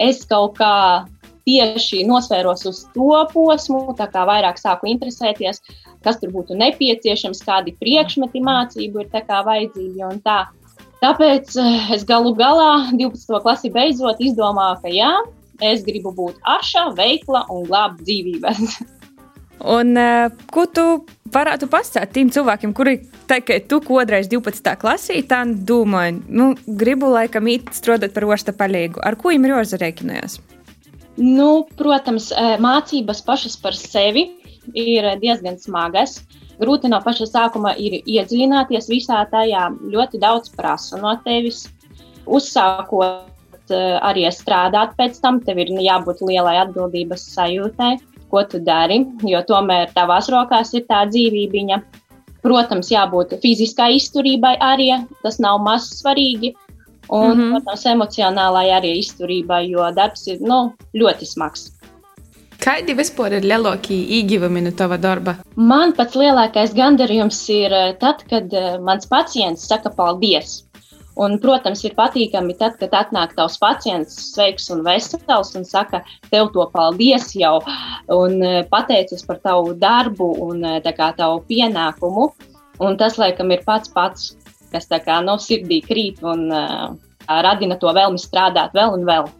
es 0.00 0.24
kaut 0.28 0.56
kā 0.60 1.04
tieši 1.46 2.02
nosvēros 2.08 2.66
uz 2.66 2.82
to 2.94 3.20
posmu, 3.32 3.94
tā 3.98 4.08
kā 4.10 4.24
vairāk 4.26 4.58
sāku 4.58 4.90
interesēties, 4.90 5.62
kas 6.02 6.18
tur 6.20 6.32
būtu 6.34 6.58
nepieciešams, 6.58 7.44
kādi 7.46 7.76
priekšmeti 7.78 8.42
mācību 8.42 9.04
ir 9.04 9.12
vajadzīgi 9.50 10.06
un 10.08 10.20
tā. 10.26 10.46
Tāpēc 11.02 11.56
eh, 11.60 11.94
es 11.94 12.04
galu 12.08 12.32
galā 12.34 12.90
12. 12.96 13.40
klasi 13.44 13.70
beidzot 13.70 14.20
izdomāju, 14.24 14.80
ka 14.82 14.92
jā, 14.92 15.12
es 15.62 15.84
gribu 15.86 16.12
būt 16.16 16.40
aša, 16.56 16.88
veikla 16.96 17.46
un 17.52 17.66
glābt 17.68 18.02
dzīvības. 18.02 18.78
Un, 19.64 19.96
uh, 19.96 20.28
ko 20.52 20.66
tu 20.68 20.82
varētu 21.32 21.68
pastāstīt 21.72 22.12
tiem 22.12 22.30
cilvēkiem, 22.32 22.74
kuri 22.76 22.98
kā 23.26 23.56
tu 23.68 23.80
kodreiz 23.84 24.28
12. 24.28 24.74
klasī, 24.80 25.22
tā 25.26 25.42
domāju, 25.46 26.20
nu, 26.28 26.50
gribu 26.66 27.08
laikam 27.14 27.48
īt 27.48 27.72
strādāt 27.74 28.12
par 28.14 28.28
osta 28.28 28.52
palīgu. 28.52 29.00
Ar 29.02 29.16
ko 29.16 29.32
jums 29.32 29.48
ir 29.48 29.54
jāzarēķinājās? 29.54 30.38
Nu, 31.16 31.66
protams, 31.78 32.30
eh, 32.32 32.58
mācības 32.60 33.22
pašas 33.24 33.56
par 33.56 33.72
sevi 33.72 34.28
ir 34.74 35.16
diezgan 35.22 35.56
smagas. 35.58 36.20
Grūti 36.60 36.88
no 36.88 37.00
paša 37.00 37.26
sākuma 37.28 37.72
ir 37.76 38.02
iedziļināties 38.04 38.88
visā 38.88 39.22
tajā, 39.30 39.70
ļoti 39.92 40.20
daudz 40.20 40.52
prasa 40.52 41.00
no 41.00 41.14
tevis. 41.24 41.66
Uzsākot 42.26 43.72
eh, 43.72 43.96
arī 44.04 44.28
strādāt 44.28 44.92
pēc 45.00 45.20
tam, 45.20 45.40
tev 45.40 45.58
ir 45.64 45.72
jābūt 45.72 46.20
lielai 46.20 46.58
atbildības 46.66 47.24
sajūtai, 47.32 47.96
ko 48.30 48.42
tu 48.50 48.60
dari, 48.60 49.00
jo 49.22 49.42
tomēr 49.48 49.92
tavās 49.94 50.30
rokās 50.32 50.74
ir 50.74 50.86
tā 50.88 51.04
dzīvība. 51.10 51.80
Protams, 52.46 52.92
jābūt 52.92 53.38
fiziskai 53.42 53.96
izturībai 53.96 54.54
arī, 54.62 54.92
tas 55.22 55.40
nav 55.42 55.58
maz 55.62 55.90
svarīgi. 56.02 56.54
un, 57.08 57.38
mm 57.38 57.40
-hmm. 57.40 57.50
protams, 57.50 57.86
emocionālai 57.86 58.66
arī 58.74 58.98
izturībai, 58.98 59.70
jo 59.70 59.90
darbs 59.94 60.26
ir 60.26 60.38
nu, 60.40 60.72
ļoti 60.94 61.26
smags. 61.26 61.70
Kādi 62.66 62.96
vispār 62.96 63.36
ir 63.38 63.44
lielākie 63.46 63.94
ieguvumi 63.94 64.60
no 64.60 64.70
tava 64.70 64.96
darba? 64.98 65.36
Man 65.54 65.92
pats 65.92 66.16
lielākais 66.16 66.74
gandarījums 66.74 67.48
ir 67.48 67.72
eh, 67.72 67.92
tad, 68.00 68.24
kad 68.30 68.52
eh, 68.52 68.78
mans 68.82 69.06
pacients 69.06 69.68
saka 69.68 69.90
paldies. 69.90 70.65
Un, 71.16 71.38
protams, 71.40 71.80
ir 71.88 71.94
patīkami 71.96 72.58
tad, 72.60 72.74
kad 72.80 72.92
atnāk 72.92 73.32
tavs 73.38 73.56
pacients, 73.60 74.18
sveiks 74.34 74.68
un 74.74 74.82
vesels, 74.84 75.54
un 75.56 75.64
saka, 75.64 76.02
tev 76.28 76.50
to 76.52 76.66
paldies 76.74 77.30
jau, 77.32 77.54
un 78.12 78.36
e, 78.44 78.50
pateicas 78.68 79.24
par 79.24 79.40
tavu 79.40 79.72
darbu 79.80 80.28
un 80.44 80.60
e, 80.60 80.74
kā, 80.84 81.14
tavu 81.16 81.40
pienākumu. 81.48 82.28
Un 82.84 82.98
tas, 83.00 83.16
laikam, 83.16 83.48
ir 83.54 83.64
pats 83.64 83.88
pats, 83.88 84.34
kas 84.72 84.90
kā, 84.92 85.22
no 85.24 85.38
sirdī 85.40 85.80
krīt 85.80 86.20
un 86.20 86.50
uh, 86.52 86.90
radina 87.26 87.78
to 87.80 87.88
vēlmi 87.96 88.20
strādāt 88.20 88.76
vēl 88.76 88.98
un 88.98 89.06
vēl. 89.08 89.30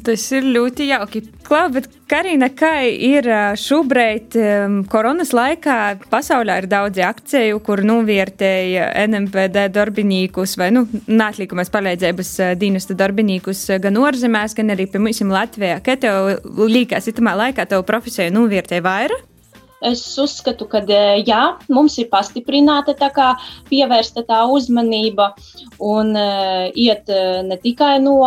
Tas 0.00 0.22
ir 0.32 0.46
ļoti 0.48 0.86
jauki. 0.88 1.20
Klau, 1.44 1.66
bet 1.74 1.88
Karina, 2.08 2.48
kā 2.48 2.70
ir 2.88 3.26
šobrīd 3.60 4.36
koronas 4.92 5.34
laikā, 5.36 5.76
pasaulē 6.12 6.56
ir 6.62 6.68
daudzi 6.70 7.04
akciju, 7.04 7.60
kur 7.64 7.82
novērtēja 7.84 8.88
NMPD 9.04 9.66
darbinīkus 9.74 10.56
vai, 10.60 10.70
nu, 10.72 10.86
nātlīkumas 11.12 11.72
palīdzības 11.74 12.32
dienesta 12.60 12.96
darbinīkus 12.96 13.66
gan 13.84 14.00
orzemēs, 14.00 14.56
gan 14.56 14.72
arī, 14.72 14.88
piemēram, 14.92 15.34
Latvijā. 15.34 15.82
Kā 15.84 15.98
tev 16.00 16.48
līkās, 16.72 17.10
itamā 17.12 17.36
laikā 17.44 17.68
tev 17.68 17.84
profesija 17.88 18.32
novērtēja 18.32 18.86
vairāk? 18.88 19.28
Es 19.82 20.02
uzskatu, 20.20 20.68
ka 20.70 20.78
e, 20.86 21.22
jā, 21.26 21.40
mums 21.72 21.96
ir 21.98 22.06
pastiprināta 22.12 22.94
tā 22.98 23.08
kā 23.14 23.32
pievērsta 23.66 24.22
tā 24.28 24.44
uzmanība 24.46 25.32
un 25.82 26.12
uh, 26.14 26.68
iet 26.78 27.10
uh, 27.10 27.40
ne 27.46 27.58
tikai 27.58 27.96
no, 28.02 28.20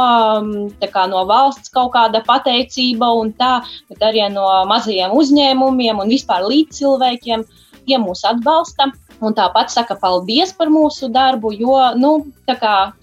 kā, 0.92 1.06
no 1.12 1.24
valsts 1.30 1.72
kaut 1.72 1.94
kāda 1.94 2.20
pateicība 2.28 3.08
un 3.22 3.32
tā, 3.40 3.62
bet 3.92 4.04
arī 4.04 4.28
no 4.34 4.44
mazajiem 4.68 5.16
uzņēmumiem 5.16 6.04
un 6.04 6.12
vispār 6.12 6.44
līdz 6.44 6.82
cilvēkiem, 6.82 7.48
tie 7.86 8.02
mūs 8.02 8.26
atbalsta. 8.28 8.92
Un 9.24 9.32
tāpat 9.32 9.72
saka 9.72 9.96
paldies 9.96 10.52
par 10.58 10.68
mūsu 10.68 11.08
darbu, 11.08 11.54
jo, 11.56 11.78
nu, 11.96 12.12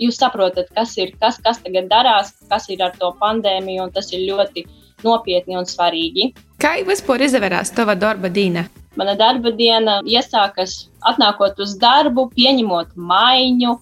jūs 0.02 0.18
saprotat, 0.20 0.68
kas 0.76 0.92
ir, 1.00 1.14
kas, 1.16 1.38
kas 1.40 1.62
tagad 1.64 1.88
darās, 1.88 2.34
kas 2.52 2.68
ir 2.68 2.84
ar 2.84 2.92
to 2.98 3.14
pandēmiju, 3.16 3.86
un 3.86 3.94
tas 3.96 4.12
ir 4.12 4.26
ļoti 4.28 4.66
nopietni 5.06 5.58
un 5.58 5.68
svarīgi. 5.68 6.32
Kā 6.62 6.76
vispār 6.86 7.24
izvērās 7.26 7.72
tava 7.74 7.96
darba 7.98 8.30
diena? 8.32 8.66
Mana 8.96 9.14
darba 9.16 9.50
diena 9.56 10.00
iesākas 10.04 10.88
atnākot 11.08 11.58
uz 11.64 11.76
darbu, 11.80 12.28
pieņemot 12.36 12.92
maiņu 12.96 13.76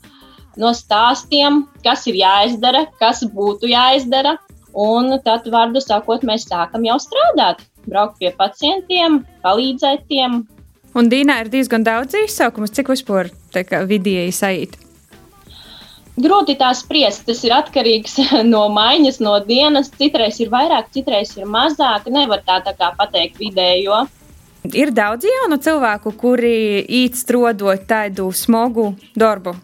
no 0.61 0.71
stāstiem, 0.77 1.65
kas 1.85 2.07
ir 2.11 2.21
jāizdara, 2.21 2.87
kas 3.03 3.25
būtu 3.35 3.71
jāizdara. 3.73 4.37
Un 4.71 5.17
tad, 5.25 5.49
vārdu 5.51 5.83
sakot, 5.83 6.23
mēs 6.23 6.47
sākam 6.47 6.85
jau 6.87 6.95
strādāt, 7.03 7.65
braukt 7.91 8.21
pie 8.21 8.31
pacientiem, 8.39 9.25
palīdzēt 9.43 10.07
tiem. 10.07 10.45
Un 10.95 11.11
Dīnā 11.11 11.41
ir 11.45 11.51
diezgan 11.51 11.83
daudz 11.87 12.15
izsaukumus, 12.19 12.71
cik 12.75 12.93
vispār 12.95 13.33
vidēji 13.91 14.35
sajūt. 14.35 14.79
Grūti 16.21 16.57
tā 16.61 16.71
spriest. 16.77 17.25
Tas 17.29 17.41
ir 17.47 17.55
atkarīgs 17.57 18.19
no 18.53 18.67
maiņas, 18.75 19.21
no 19.25 19.39
dienas. 19.45 19.91
Citreiz 19.97 20.41
ir 20.43 20.53
vairāk, 20.53 20.91
citreiz 20.95 21.37
ir 21.39 21.49
mazāk. 21.49 22.11
Nevar 22.13 22.45
tā, 22.47 22.61
tā 22.65 22.75
kā 22.77 22.93
pateikt 22.99 23.41
vidējo. 23.41 24.05
Ir 24.77 24.93
daudz 24.93 25.25
jaunu 25.25 25.57
cilvēku, 25.63 26.13
kuri 26.21 26.83
īt 26.85 27.17
strodot 27.17 27.87
tādu 27.89 28.29
smagu 28.37 28.91
darbu. 29.19 29.55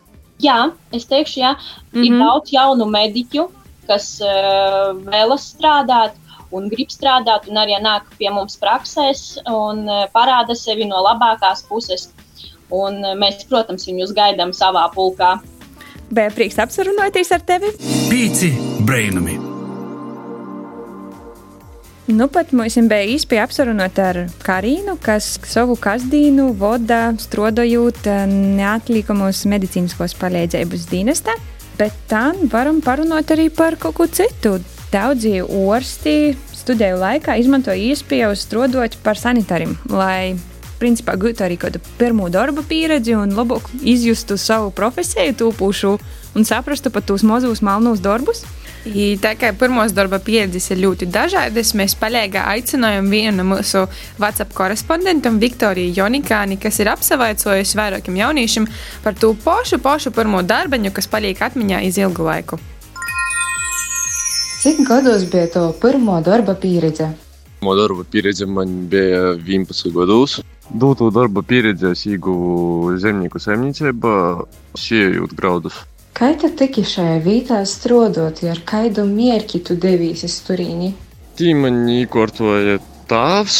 Jā, 0.40 0.70
es 0.92 1.04
teikšu, 1.08 1.40
jā, 1.40 1.50
mm 1.52 1.58
-hmm. 1.92 2.04
ir 2.04 2.12
mhm. 2.12 2.20
daudz 2.24 2.52
jaunu 2.52 2.86
mediķu, 2.86 3.48
kas 3.86 4.20
uh, 4.20 4.96
vēlas 5.04 5.52
strādāt 5.52 6.16
un 6.50 6.68
grib 6.68 6.88
strādāt, 6.90 7.48
un 7.48 7.56
arī 7.56 7.76
nāk 7.82 8.02
pie 8.18 8.30
mums 8.30 8.56
praksēs 8.56 9.38
un 9.46 9.88
uh, 9.88 10.06
parāda 10.14 10.54
sevi 10.54 10.84
no 10.84 11.02
labākās 11.02 11.64
puses. 11.68 12.08
Un, 12.70 13.04
uh, 13.04 13.14
mēs, 13.14 13.44
protams, 13.48 13.86
viņus 13.86 14.12
gaidām 14.12 14.52
savā 14.52 14.88
pulkā. 14.94 15.40
Bija 16.10 16.30
prieks 16.30 16.58
apsarunāties 16.62 17.32
ar 17.34 17.42
tevi. 17.46 17.72
Pīci 18.10 18.52
brainami! 18.86 19.36
Nu, 22.06 22.28
pat 22.30 22.52
mums 22.54 22.76
bija 22.86 23.02
īstenībā 23.10 23.42
apsarunāt 23.48 23.96
ar 23.98 24.20
Karinu, 24.46 24.94
kas 25.02 25.32
savu 25.42 25.74
kasdīnu 25.74 26.52
vada 26.60 27.10
strādājot 27.18 28.06
eh, 28.06 28.22
neatliekamos 28.30 29.42
medicīniskos 29.50 30.14
palīdzības 30.20 30.86
dienestā. 30.92 31.34
Bet 31.76 31.98
tā 32.08 32.30
varam 32.52 32.78
parunāt 32.80 33.34
arī 33.34 33.48
par 33.50 33.74
kaut 33.82 33.98
ko 33.98 34.06
citu. 34.06 34.60
Daudzi 34.92 35.40
orsti 35.42 36.36
studiju 36.54 37.02
laikā 37.02 37.34
izmantoja 37.42 37.90
iespēju 37.90 38.30
strādāt 38.38 38.94
par 39.02 39.18
sanitārim, 39.18 39.74
lai 39.90 40.36
principā 40.80 41.16
gūtu 41.20 41.44
arī 41.46 41.56
kādu 41.60 41.80
pirmo 41.98 42.28
darba 42.32 42.64
pieredzi 42.66 43.16
un 43.16 43.34
labāk 43.36 43.68
izjustu 43.82 44.38
savu 44.40 44.70
profesiju, 44.74 45.34
tūpušu 45.40 45.96
un 46.36 46.44
saprastu 46.44 46.92
pat 46.92 47.08
tos 47.08 47.24
mazus 47.26 47.62
melnos 47.64 48.02
darbus. 48.04 48.44
I 48.86 49.16
tā 49.18 49.32
kā 49.34 49.50
pirmos 49.58 49.90
darba 49.96 50.20
pieredzes 50.22 50.68
ir 50.70 50.78
ļoti 50.84 51.08
dažādas, 51.10 51.72
mēs 51.74 51.96
paļāgā 51.98 52.44
aicinājām 52.52 53.08
vienu 53.10 53.40
no 53.40 53.48
mūsu 53.56 53.82
WhatsApp 54.20 54.54
korespondentam, 54.54 55.40
Viktoriju 55.42 55.96
Jonikāni, 55.96 56.60
kas 56.62 56.78
ir 56.78 56.92
apsavaicojusi 56.92 57.80
vairākiem 57.80 58.20
jauniešiem 58.22 58.70
par 59.02 59.18
to 59.18 59.32
pašu, 59.42 59.80
pašu 59.82 60.14
pirmo 60.14 60.44
darbiņu, 60.46 60.94
kas 60.94 61.10
paliek 61.10 61.42
atmiņā 61.48 61.82
iz 61.88 61.98
ilgu 61.98 62.30
laiku. 62.30 62.62
Cik 64.62 64.86
gados 64.86 65.26
bija 65.30 65.50
to 65.50 65.68
pirmo 65.82 66.20
darba 66.22 66.54
pieredze? 66.54 67.10
Pirmo 67.66 67.82
darba 67.82 68.04
pieredze 68.04 68.46
man 68.46 68.68
bija 68.88 69.32
11 69.34 69.90
gados. 69.90 70.36
Dūtu 70.70 71.08
darba 71.10 71.42
pieredzi 71.42 71.88
es 71.88 72.04
ieguvu 72.06 72.92
zemnieku 73.02 73.40
saimniecībā, 73.42 74.12
siejot 74.78 75.34
graudus. 75.34 75.80
Kā 76.14 76.28
tu 76.38 76.46
tiki 76.60 76.84
šajā 76.86 77.16
vietā 77.24 77.58
strādāt, 77.66 78.44
ar 78.46 78.62
kādu 78.70 79.02
mērķi 79.10 79.64
tu 79.66 79.74
devies 79.82 80.38
turīni? 80.46 80.92
Tī 81.34 81.56
man 81.58 81.82
īkortoja 81.90 82.78
tēvs, 83.10 83.58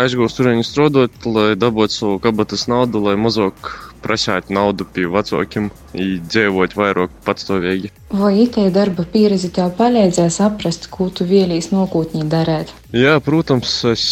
aizgūst 0.00 0.40
turēni 0.40 0.64
strādāt, 0.64 1.20
lai 1.28 1.50
dabūtu 1.60 1.98
savu 1.98 2.16
kabatas 2.24 2.64
naudu, 2.72 3.04
lai 3.10 3.18
mazāk 3.20 3.74
prasāt 4.04 4.50
naudu 4.52 4.86
pie 4.94 5.06
vecākiem, 5.10 5.70
dzīvot 5.94 6.76
vairāk 6.78 7.14
patstāvīgi. 7.26 7.92
Vai 8.10 8.32
itē 8.44 8.66
darba 8.74 9.04
pieredze 9.06 9.52
tev 9.54 9.72
palīdzēja 9.78 10.32
saprast, 10.34 10.90
ko 10.90 11.08
tu 11.14 11.26
vēlies 11.28 11.70
nākotnē 11.74 12.26
darīt? 12.30 12.72
Jā, 12.96 13.16
protams, 13.24 13.72
es 13.92 14.04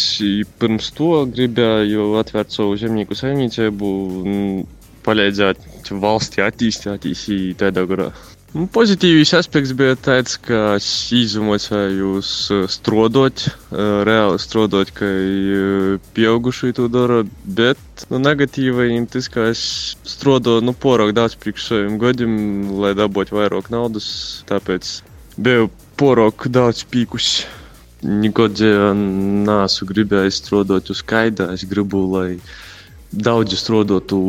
pirms 0.61 0.91
to 0.97 1.25
gribēju 1.33 2.13
atvērt 2.21 2.55
savu 2.55 2.77
zemnieku 2.79 3.17
saimniecību, 3.19 3.93
palīdzēt 5.05 5.93
valstī 5.99 6.45
attīstīties 6.45 7.57
tādā 7.59 7.85
garā. 7.89 8.11
Nu, 8.49 8.63
pozitīvs 8.73 9.35
aspekts 9.37 9.75
bija 9.77 9.93
tāds, 9.93 10.33
ka 10.41 10.73
es 10.79 10.87
izmocējos 11.13 12.29
strādāt, 12.73 13.43
reāli 13.69 14.39
strādāt, 14.41 14.89
kā 14.97 15.09
pieauguši 16.17 16.71
to 16.79 16.87
dara, 16.89 17.19
bet 17.45 18.07
nu, 18.09 18.17
negatīvai 18.23 18.87
tas, 19.13 19.29
ka 19.29 19.51
es 19.51 19.61
strādāju 20.01 20.65
nu, 20.65 20.73
porāk 20.73 21.13
daudz 21.13 21.37
priekš 21.37 21.67
saviem 21.67 21.99
gadiem, 22.01 22.33
lai 22.81 22.95
dabūtu 22.97 23.37
vairāk 23.37 23.69
naudas, 23.69 24.09
tāpēc 24.49 24.95
biju 25.37 25.69
porāk 26.01 26.49
daudz 26.49 26.81
pīkus. 26.89 27.29
Nekad 28.01 28.63
neesmu 28.63 29.91
gribējis 29.91 30.41
strādāt 30.41 30.89
uz 30.89 31.03
skaidra, 31.03 31.51
es 31.53 31.67
gribu, 31.69 32.01
lai 32.15 32.39
Daudzi 33.09 33.57
strādātu 33.57 34.19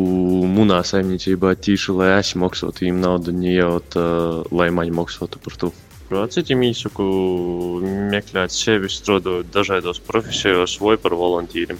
munā 0.49 0.79
saimniecībā 0.81 1.53
tīši, 1.53 1.93
lai 1.99 2.07
es 2.17 2.31
maksātu 2.33 2.81
viņiem 2.81 3.01
naudu, 3.03 3.33
ne 3.37 3.53
jau 3.53 3.75
tā, 3.93 4.05
lai 4.49 4.71
man 4.73 4.89
maksātu 4.97 5.37
par 5.43 5.57
to. 5.61 5.69
Citiem 6.33 6.63
īsaku 6.65 7.05
meklēt 8.11 8.51
sevi 8.51 8.89
strādājot 8.91 9.51
dažādos 9.53 10.01
profesijos 10.03 10.79
vai 10.81 10.97
par 10.97 11.13
voluntīriem. 11.15 11.77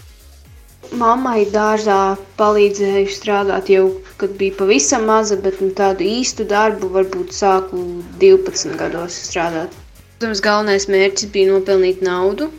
Mammai 1.02 1.48
dārzā 1.50 2.16
palīdzēju 2.38 3.10
strādāt 3.12 3.74
jau, 3.74 3.84
kad 4.22 4.38
bija 4.38 4.60
pavisam 4.62 5.10
maza, 5.10 5.38
bet 5.42 5.60
nu, 5.64 5.72
tādu 5.74 6.06
īstu 6.06 6.46
darbu 6.46 6.92
varbūt 6.94 7.34
sāku 7.34 7.82
12 8.22 8.78
gados 8.78 9.18
strādāt. 9.26 9.74
Protams, 10.20 10.44
galvenais 10.46 10.86
mērķis 10.92 11.32
bija 11.34 11.56
nopelnīt 11.56 12.04
naudu, 12.06 12.52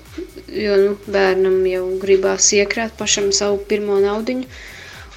jo 0.55 0.77
nu, 0.81 0.95
bērnam 1.15 1.61
jau 1.69 1.85
gribās 2.03 2.51
iekrāt 2.57 2.95
pašam 2.99 3.31
savu 3.33 3.61
pirmo 3.69 3.99
naudiņu. 4.03 4.47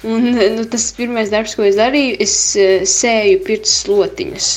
Un, 0.06 0.28
nu, 0.36 0.64
tas 0.70 0.90
pirmais 0.96 1.32
darbs, 1.32 1.56
ko 1.58 1.64
es 1.66 1.78
darīju, 1.78 2.16
es 2.22 2.34
eh, 2.60 2.84
sēju 2.86 3.40
pirts 3.46 3.72
slotiņas. 3.82 4.50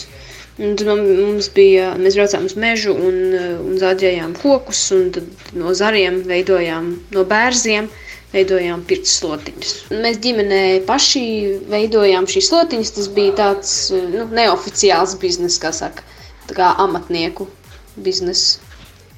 Un 0.60 0.76
tad 0.76 0.90
mums 0.92 1.48
bija, 1.56 1.94
mēs 2.00 2.18
braucām 2.20 2.46
uz 2.50 2.56
mežu 2.60 2.94
un, 2.94 3.18
eh, 3.40 3.50
un 3.64 3.80
zāģējām 3.82 4.36
kokus, 4.42 4.84
un 4.96 5.10
tad 5.16 5.54
no 5.58 5.74
zariem 5.80 6.22
veidojām 6.28 6.92
no 7.16 7.26
bērziem 7.32 7.88
veidojām 8.34 8.84
pirts 8.90 9.16
slotiņus. 9.22 9.72
Mēs 10.04 10.20
ģimenē 10.22 10.62
paši 10.90 11.24
veidojām 11.72 12.28
šīs 12.30 12.52
slotiņas. 12.52 12.94
Tas 12.98 13.08
bija 13.16 13.38
tāds 13.40 13.76
nu, 13.96 14.28
neoficiāls 14.36 15.16
bizness, 15.24 15.58
kā 15.64 15.72
saka, 15.74 16.06
tā 16.50 16.60
kā 16.60 16.74
amatnieku 16.86 17.48
bizness. 18.06 18.60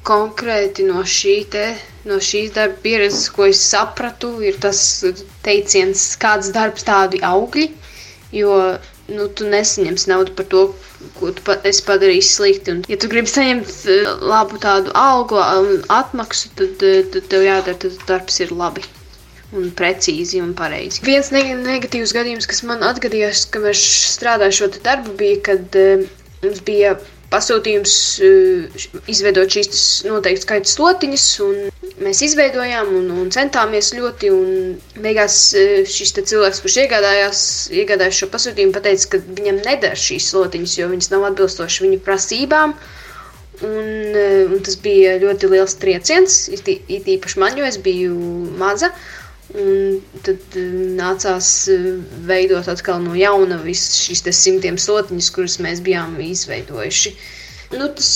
Konkrēti 0.08 0.86
no, 0.88 1.04
šī 1.06 1.36
te, 1.54 1.66
no 2.10 2.18
šīs 2.18 2.56
darba 2.56 2.80
pieredzes, 2.86 3.28
ko 3.36 3.46
es 3.50 3.62
sapratu, 3.62 4.32
ir 4.42 4.58
tas 4.64 4.80
teiciens, 5.46 6.06
kāds 6.22 6.50
darbs 6.56 6.88
tādi 6.88 7.22
augļi, 7.22 7.68
jo 8.34 8.56
nu, 9.12 9.28
tu 9.36 9.50
nesaņemsi 9.52 10.10
naudu 10.12 10.34
par 10.38 10.48
to, 10.54 10.64
ko 11.20 11.34
tu 11.36 11.44
pa, 11.46 11.58
esi 11.68 11.84
padarījis 11.88 12.32
slikti. 12.38 12.74
Un, 12.76 12.82
ja 12.90 12.98
tu 13.02 13.10
gribi 13.12 13.30
saņemt 13.30 13.70
eh, 13.92 14.10
labu 14.32 14.62
tādu 14.64 14.94
algu 14.98 15.38
un 15.38 15.86
atmaksu, 15.94 16.50
tad, 16.58 16.82
eh, 16.88 17.04
tad 17.14 17.30
tev 17.34 17.46
jādara, 17.46 17.78
tad 17.86 18.02
darbs 18.10 18.42
ir 18.44 18.56
labi 18.56 18.86
un 19.58 19.72
precīzi 19.76 20.40
un 20.42 20.54
pareizi. 20.56 21.02
Viens 21.04 21.32
negatīvs 21.36 22.14
gadījums, 22.16 22.48
kas 22.48 22.64
man 22.68 22.86
atgadījās, 22.88 23.46
kad 23.52 23.66
es 23.72 23.82
strādāju 24.14 24.58
šo 24.62 24.70
darbu, 24.78 25.16
bija, 25.20 25.42
kad 25.50 25.76
uh, 25.80 26.06
mums 26.44 26.62
bija 26.68 26.94
pasūtījums 27.32 27.96
uh, 28.26 28.88
izveidot 29.12 29.52
šīs 29.54 29.84
noteikti 30.08 30.46
skaitas 30.46 30.76
slotiņas, 30.78 31.26
un 31.46 31.60
mēs 32.06 32.24
izveidojām 32.28 32.92
un, 33.00 33.12
un 33.24 33.32
centāmies 33.34 33.94
ļoti. 33.98 34.32
Un 34.36 35.04
beigās 35.04 35.38
uh, 35.58 35.82
šis 35.88 36.16
cilvēks, 36.20 36.64
kurš 36.64 36.80
iegādājās, 36.86 37.44
iegādājās 37.84 38.22
šo 38.22 38.32
pasūtījumu, 38.34 38.76
pateica, 38.76 39.14
ka 39.14 39.22
viņam 39.40 39.62
neder 39.66 39.96
šīs 40.00 40.32
slotiņas, 40.34 40.80
jo 40.82 40.92
viņas 40.92 41.14
nav 41.16 41.30
atbilstošas 41.32 41.88
viņu 41.88 42.02
prasībām. 42.08 42.76
Un, 43.62 44.16
un 44.56 44.62
tas 44.66 44.74
bija 44.82 45.20
ļoti 45.22 45.52
liels 45.52 45.76
trieciens, 45.78 46.38
it 46.50 46.66
īpaši 47.14 47.42
man, 47.44 47.60
jo 47.60 47.68
es 47.68 47.76
biju 47.78 48.16
maza. 48.58 48.90
Uh, 48.90 49.21
tad 49.52 50.56
eh, 50.56 50.76
nācās 50.98 51.50
eh, 51.72 51.88
veidot 52.28 52.68
atkal 52.72 53.02
no 53.04 53.16
jauna 53.18 53.58
visas 53.64 54.00
šīs 54.06 54.24
simtiem 54.38 54.78
sotiņas, 54.80 55.32
kuras 55.36 55.58
mēs 55.64 55.82
bijām 55.84 56.16
izveidojuši. 56.24 57.14
Nu, 57.76 57.88
tas 57.96 58.12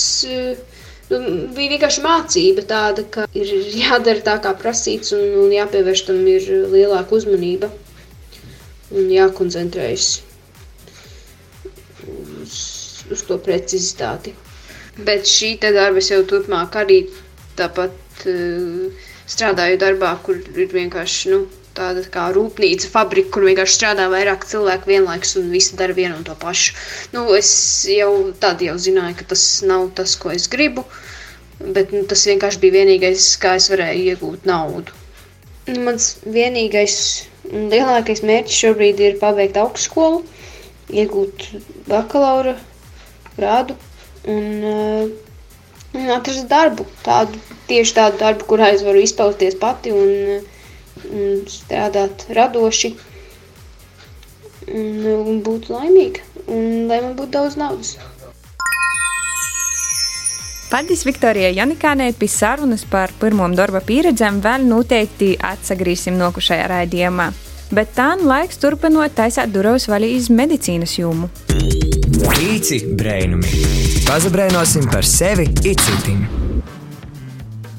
nu, 1.10 1.18
bija 1.56 1.74
vienkārši 1.74 2.04
mācība 2.04 2.64
tāda, 2.68 3.04
ka 3.08 3.26
ir 3.36 3.52
jādara 3.76 4.24
tā, 4.24 4.36
kā 4.44 4.52
prasīts, 4.60 5.12
un, 5.16 5.24
un 5.44 5.52
jāpievērš 5.54 6.06
tam 6.08 6.22
ir 6.28 6.48
lielāka 6.72 7.16
uzmanība 7.16 7.70
un 8.96 9.08
jākoncentrējas 9.10 10.10
uz, 12.06 12.56
uz 13.12 13.26
to 13.28 13.38
precizitāti. 13.42 14.36
Bet 14.96 15.28
šī 15.28 15.56
darba 15.60 16.00
jau 16.00 16.22
turpmāk 16.28 16.76
arī 16.80 17.02
tāpat 17.56 18.24
uh, 18.28 19.05
strādāju 19.30 19.78
darbā, 19.82 20.14
kur 20.24 20.38
ir 20.38 20.72
vienkārši 20.72 21.32
nu, 21.32 21.44
tāda 21.76 22.02
kā 22.12 22.28
rūpnīca, 22.34 22.88
fabrika, 22.92 23.32
kur 23.34 23.46
vienkārši 23.48 23.76
strādā 23.78 24.06
vairāk 24.12 24.46
cilvēku 24.48 24.90
vienlaikus 24.92 25.36
un 25.40 25.50
visi 25.52 25.76
dara 25.76 25.96
vienu 25.96 26.16
un 26.18 26.24
to 26.26 26.36
pašu. 26.40 26.76
Nu, 27.12 27.26
es 27.36 27.50
jau 27.90 28.12
tad 28.40 28.62
jau 28.64 28.76
zināju, 28.80 29.18
ka 29.18 29.28
tas 29.34 29.44
nav 29.66 29.90
tas, 29.98 30.16
ko 30.20 30.32
es 30.32 30.48
gribu, 30.52 30.86
bet 31.60 31.92
nu, 31.94 32.04
tas 32.08 32.24
vienkārši 32.28 32.62
bija 32.62 32.78
vienīgais, 32.80 33.28
kā 33.42 33.56
es 33.60 33.68
varēju 33.72 34.14
iegūt 34.14 34.48
naudu. 34.48 34.96
Nu, 35.66 35.82
mans 35.88 36.14
vienīgais 36.24 36.96
un 37.50 37.68
lielākais 37.72 38.22
mērķis 38.26 38.62
šobrīd 38.62 39.02
ir 39.02 39.20
pabeigt 39.20 39.58
augstskolu, 39.60 40.22
iegūt 40.94 41.48
bakalaura 41.90 42.54
grādu 43.36 43.76
un 44.30 44.66
uh, 44.66 45.25
atrast 46.14 46.46
darbu, 46.50 46.86
tādu 47.04 47.40
tieši 47.70 47.96
tādu 47.96 48.20
darbu, 48.22 48.46
kurā 48.50 48.70
es 48.74 48.84
varu 48.86 49.02
izpausties 49.02 49.58
pati 49.60 49.92
un, 49.94 50.44
un 51.10 51.44
strādāt 51.50 52.26
radoši 52.36 52.94
un, 54.70 54.88
un 55.06 55.42
būt 55.46 55.70
laimīga 55.72 56.26
un 56.46 56.86
lai 56.90 57.00
man 57.02 57.16
būtu 57.18 57.32
daudz 57.38 57.56
naudas. 57.60 57.96
Paldies 60.66 61.04
Viktorijai 61.06 61.54
Janikānei 61.54 62.14
pie 62.18 62.28
sarunas 62.30 62.82
par 62.90 63.12
pirmām 63.20 63.54
darba 63.54 63.80
pieredzēm 63.86 64.40
vēl 64.42 64.66
noteikti 64.66 65.36
atsagrīsim 65.38 66.18
nokušajā 66.18 66.66
raidījumā. 66.72 67.30
Bet 67.70 67.94
tā 67.98 68.12
laiks 68.18 68.58
turpinot 68.62 69.14
taisīt 69.14 69.54
durvis 69.54 69.88
vaļā 69.90 70.10
iz 70.18 70.30
medicīnas 70.30 70.98
jomu. 70.98 71.30
Pīci 72.26 72.80
brainumi! 72.98 73.50
Pazabrainosim 74.06 74.88
par 74.90 75.06
sevi 75.06 75.44
itcitim! 75.66 76.24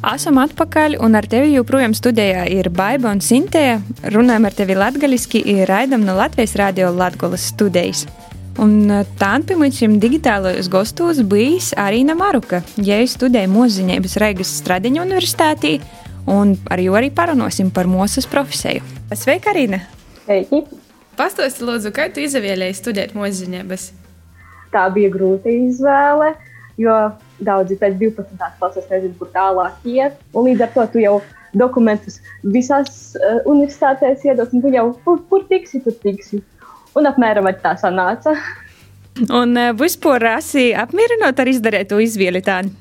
Esam 0.08 0.40
atpakaļ, 0.40 0.96
un 1.04 1.18
ar 1.20 1.28
tevi 1.28 1.52
joprojām 1.56 1.92
studijā 1.98 2.46
ir 2.54 2.70
Baiba 2.72 3.12
un 3.12 3.20
Sintēja. 3.24 3.82
Runājam 4.14 4.48
ar 4.48 4.56
tevi 4.56 4.78
latgaliski, 4.78 5.42
ir 5.52 5.68
raidam 5.68 6.06
no 6.08 6.16
Latvijas 6.16 6.56
radio 6.60 6.94
Latgolas 6.96 7.50
studijas. 7.52 8.06
Un 8.62 8.88
eh, 8.88 9.04
tā 9.20 9.34
pie 9.44 9.60
mums 9.60 9.84
digitālajos 10.02 10.72
gastos 10.72 11.22
bijis 11.28 11.74
Arīna 11.78 12.16
Maruka. 12.18 12.64
Ja 12.78 13.02
es 13.04 13.18
studēju 13.20 13.52
mūziņības 13.52 14.18
Reigas 14.24 14.56
Stradiņu 14.62 15.04
universitātī, 15.04 15.78
un 16.26 16.56
ar 16.72 16.82
jo 16.82 16.96
arī 16.98 17.12
parunāsim 17.12 17.70
par 17.74 17.92
mūzes 17.92 18.30
profesiju. 18.32 18.82
Sveika, 19.14 19.52
Arīna! 19.52 19.84
Sveiki! 20.24 20.66
Pastāsti, 21.18 21.66
lūdzu, 21.66 21.92
kā 21.96 22.12
tu 22.14 22.22
izvēlējies 22.22 22.84
studēt 22.84 23.18
mūziņības? 23.18 23.92
Tā 24.74 24.88
bija 24.94 25.10
grūta 25.14 25.52
izvēle, 25.54 26.34
jo 26.82 26.98
Daudzi 27.38 27.76
pēc 27.78 27.98
12. 28.02 28.46
klases 28.58 28.86
nezina, 28.90 29.14
kur 29.20 29.30
tālāk 29.34 29.84
iet. 29.86 30.16
Un 30.34 30.48
līdz 30.48 30.64
ar 30.66 30.72
to 30.74 30.86
tu 30.94 31.02
jau 31.04 31.18
dokumentus 31.58 32.18
visās 32.44 33.14
uh, 33.18 33.44
universitātēs 33.46 34.26
iedod, 34.26 34.54
un 34.54 34.64
tu 34.64 34.72
jau 34.74 34.88
kur, 35.06 35.22
kur 35.30 35.46
tiksi, 35.50 35.82
tur 35.86 35.94
tiksi. 36.02 36.42
Un 36.98 37.10
apmēram 37.10 37.50
tā 37.62 37.76
sanāca. 37.78 38.34
Un 39.30 39.54
uh, 39.54 39.70
vispār 39.78 40.26
esi 40.34 40.72
apmierināta 40.74 41.46
ar 41.46 41.54
izdarīto 41.54 42.02
izvēli 42.02 42.42
tādu? 42.46 42.74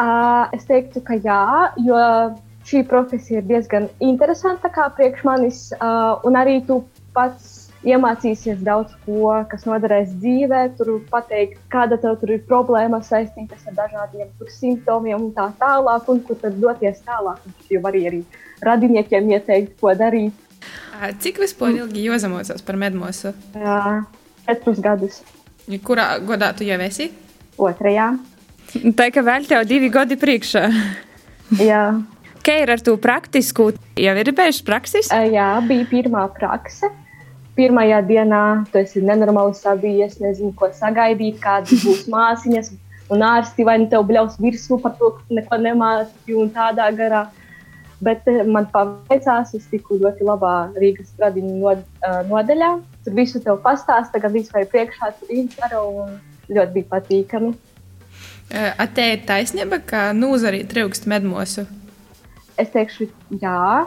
Uh, 0.00 0.48
es 0.56 0.64
teiktu, 0.68 1.04
ka 1.04 1.18
jā, 1.20 1.44
jo 1.84 2.00
šī 2.68 2.86
profesija 2.88 3.42
ir 3.42 3.48
diezgan 3.50 3.90
interesanta 4.00 4.72
kā 4.72 4.88
priekš 4.96 5.24
manis, 5.28 5.66
uh, 5.76 6.16
un 6.24 6.38
arī 6.40 6.62
tu 6.64 6.80
pats 7.12 7.51
iemācīsies 7.86 8.62
daudz 8.62 8.94
ko, 9.04 9.32
kas 9.50 9.64
noderēs 9.66 10.12
dzīvē, 10.22 10.62
tur 10.78 10.94
pateikt, 11.10 11.58
kāda 11.72 11.98
tev 12.00 12.18
tur 12.20 12.34
ir 12.36 12.44
problēma 12.46 13.02
saistītas 13.04 13.66
ar 13.70 13.76
dažādiem 13.80 14.30
simptomiem 14.52 15.28
un 15.28 15.32
tā 15.34 15.48
tālāk, 15.60 16.08
un 16.12 16.22
kur 16.26 16.38
tad 16.42 16.58
doties 16.62 17.02
tālāk. 17.06 17.42
Jūs 17.48 17.74
jau 17.76 17.82
arī, 17.90 18.04
arī 18.10 18.22
radiniekiem 18.62 19.30
ieteikt, 19.34 19.76
ko 19.80 19.94
darīt. 19.98 20.36
Cik 21.24 21.42
vispār 21.42 21.74
ilgi 21.80 22.06
jāzamosās 22.06 22.62
par 22.62 22.78
medmosu? 22.78 23.34
Jā, 23.58 24.04
četrus 24.46 24.82
gadus. 24.82 25.20
Kurā 25.82 26.14
godā 26.22 26.52
tu 26.54 26.66
jau 26.66 26.78
esi? 26.84 27.10
Otrajā. 27.58 28.12
Tā 28.96 29.10
kā 29.12 29.24
vēl 29.26 29.46
tev 29.50 29.66
divi 29.68 29.90
gadi 29.92 30.16
priekšā. 30.20 30.64
Jā. 31.60 31.84
Kā 32.42 32.54
ir 32.62 32.70
ar 32.74 32.80
to 32.82 32.94
praktisku? 32.98 33.70
Jau 33.98 34.14
ir 34.18 34.30
bijušas 34.34 34.64
prakses? 34.66 35.10
Jā, 35.10 35.50
bija 35.66 35.86
pirmā 35.90 36.24
praksa 36.34 36.90
pirmajā 37.56 38.00
dienā 38.08 38.42
tu 38.72 38.80
esi 38.80 39.02
nenormāli 39.04 39.54
sabijies, 39.58 40.18
nezinu, 40.22 40.52
ko 40.56 40.70
sagaidīt, 40.76 41.38
kādas 41.42 41.84
būs 41.84 42.06
māsīņas, 42.12 42.72
un 43.12 43.24
ārsti 43.26 43.66
vai 43.68 43.78
nu 43.82 43.88
tev 43.92 44.06
bļaus 44.08 44.38
virsū 44.40 44.78
par 44.82 44.96
to, 45.00 45.12
ka 45.18 45.38
neko 45.38 45.60
nemāci 45.60 46.36
un 46.38 46.52
tādā 46.54 46.88
garā. 46.96 47.26
Bet 48.02 48.26
eh, 48.26 48.40
man 48.42 48.66
paveicās, 48.72 49.52
es 49.54 49.68
tiku 49.70 50.00
ļoti 50.00 50.26
labā 50.26 50.54
Rīgas 50.74 51.12
stradiņu 51.12 51.52
nod, 51.60 51.84
uh, 52.02 52.22
nodaļā. 52.26 52.72
Tur 53.04 53.14
visu 53.14 53.38
tev 53.44 53.60
pastāsta, 53.62 54.18
gan 54.22 54.34
vispār 54.34 54.66
priekšā 54.72 55.12
tur 55.20 55.30
izdara 55.30 55.84
un 55.86 56.16
ļoti 56.50 56.74
bija 56.78 56.90
patīkami. 56.96 57.52
A 58.52 58.84
te 58.90 59.04
ir 59.14 59.22
taisnība, 59.24 59.78
ka 59.86 60.10
nūzari 60.12 60.64
trūkst 60.68 61.06
medmosu? 61.08 61.64
Es 62.60 62.68
teikšu, 62.74 63.06
jā, 63.40 63.86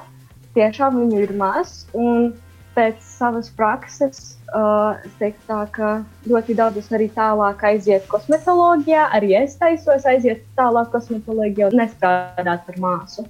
tiešām 0.55 0.97
viņu 1.03 1.21
ir 1.21 1.33
maz. 1.37 1.83
Un 1.93 2.31
pēc 2.75 2.99
savas 3.03 3.47
prakses 3.55 4.35
uh, 4.51 4.99
es 5.05 5.13
teiktu, 5.19 5.41
tā, 5.47 5.61
ka 5.73 5.91
ļoti 6.29 6.55
daudz 6.57 6.91
arī 6.95 7.07
tālāk 7.15 7.63
aiziet 7.71 8.05
kosmetoloģijā. 8.11 9.07
Arī 9.15 9.35
es 9.39 9.55
taisos 9.61 10.05
aiziet 10.09 10.43
tālāk 10.59 10.91
kosmetoloģijā 10.93 11.71
un 11.71 11.79
nestrādāt 11.81 12.65
par 12.67 12.79
māsu. 12.81 13.25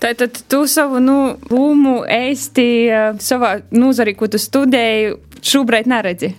Tātad 0.00 0.38
tu 0.48 0.62
savu 0.70 1.00
nu, 1.04 1.18
lūmu 1.52 2.00
ēsti 2.08 2.68
uh, 2.88 3.10
savā 3.20 3.58
nozarī, 3.74 4.16
ko 4.16 4.30
tu 4.32 4.40
studēji, 4.40 5.18
šobrīd 5.44 5.90
neredzi? 5.90 6.32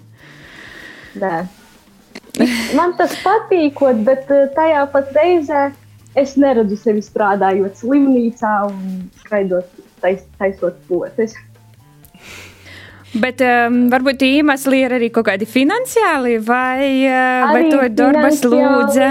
Nē. 1.21 1.35
Man 2.77 2.95
tas 2.97 3.13
patīkot, 3.21 4.01
bet 4.07 4.29
uh, 4.33 4.47
tajā 4.55 4.87
pat 4.93 5.13
reizē 5.17 5.69
es 6.17 6.33
neredzu 6.39 6.79
sevi 6.79 7.03
strādājot 7.05 7.77
slimnīcā 7.83 8.55
un 8.71 9.05
skraidot, 9.21 9.69
tais, 10.01 10.25
taisot 10.39 10.79
potes. 10.89 11.37
Bet 13.11 13.41
um, 13.43 13.89
varbūt 13.91 14.23
iemesli 14.23 14.85
ir 14.85 14.93
arī 14.95 15.09
kaut 15.11 15.27
kādi 15.27 15.47
finansiāli, 15.49 16.37
vai, 16.47 17.03
uh, 17.09 17.51
vai 17.51 17.63
to 17.67 17.81
ir 17.83 17.91
darbas 17.91 18.39
lūdza? 18.47 19.09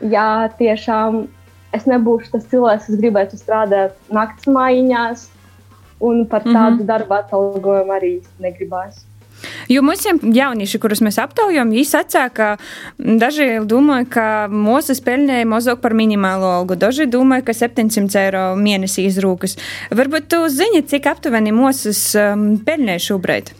Jā, 0.00 0.48
tiešām 0.56 1.26
es 1.76 1.84
nebūšu 1.84 2.32
tas 2.32 2.46
cilvēks, 2.48 2.88
kas 2.88 3.00
gribētu 3.00 3.36
strādāt 3.40 3.96
naktas 4.12 4.48
mājiņās. 4.48 5.28
un 5.98 6.26
par 6.26 6.42
Mhm. 6.44 6.54
tādu 6.54 6.70
mm 6.70 6.80
-hmm. 6.80 6.86
darbu 6.86 7.14
atalgojumu 7.14 7.92
arī 7.92 8.20
negribās. 8.38 9.05
Jo 9.68 9.82
mums 9.82 10.04
ir 10.06 10.20
jaunieši, 10.36 10.80
kurus 10.82 11.02
mēs 11.04 11.18
aptaujām, 11.22 11.70
viņi 11.74 11.86
sacīja, 11.88 12.30
ka 12.34 12.48
daži 12.98 13.48
domā, 13.68 14.00
ka 14.08 14.46
mūsu 14.52 14.96
spēļņēja 14.98 15.48
mazāk 15.50 15.82
par 15.82 15.96
minimālo 15.98 16.50
algu. 16.60 16.78
Daži 16.78 17.08
domā, 17.10 17.42
ka 17.46 17.54
700 17.56 18.22
eiro 18.22 18.44
mēnesī 18.60 19.06
izrūkas. 19.10 19.56
Varbūt 19.94 20.30
tu 20.32 20.42
zini, 20.52 20.82
cik 20.86 21.10
aptuveni 21.12 21.54
mūsu 21.54 21.94
um, 22.20 22.48
peļņēja 22.66 23.06
šobrīd? 23.08 23.52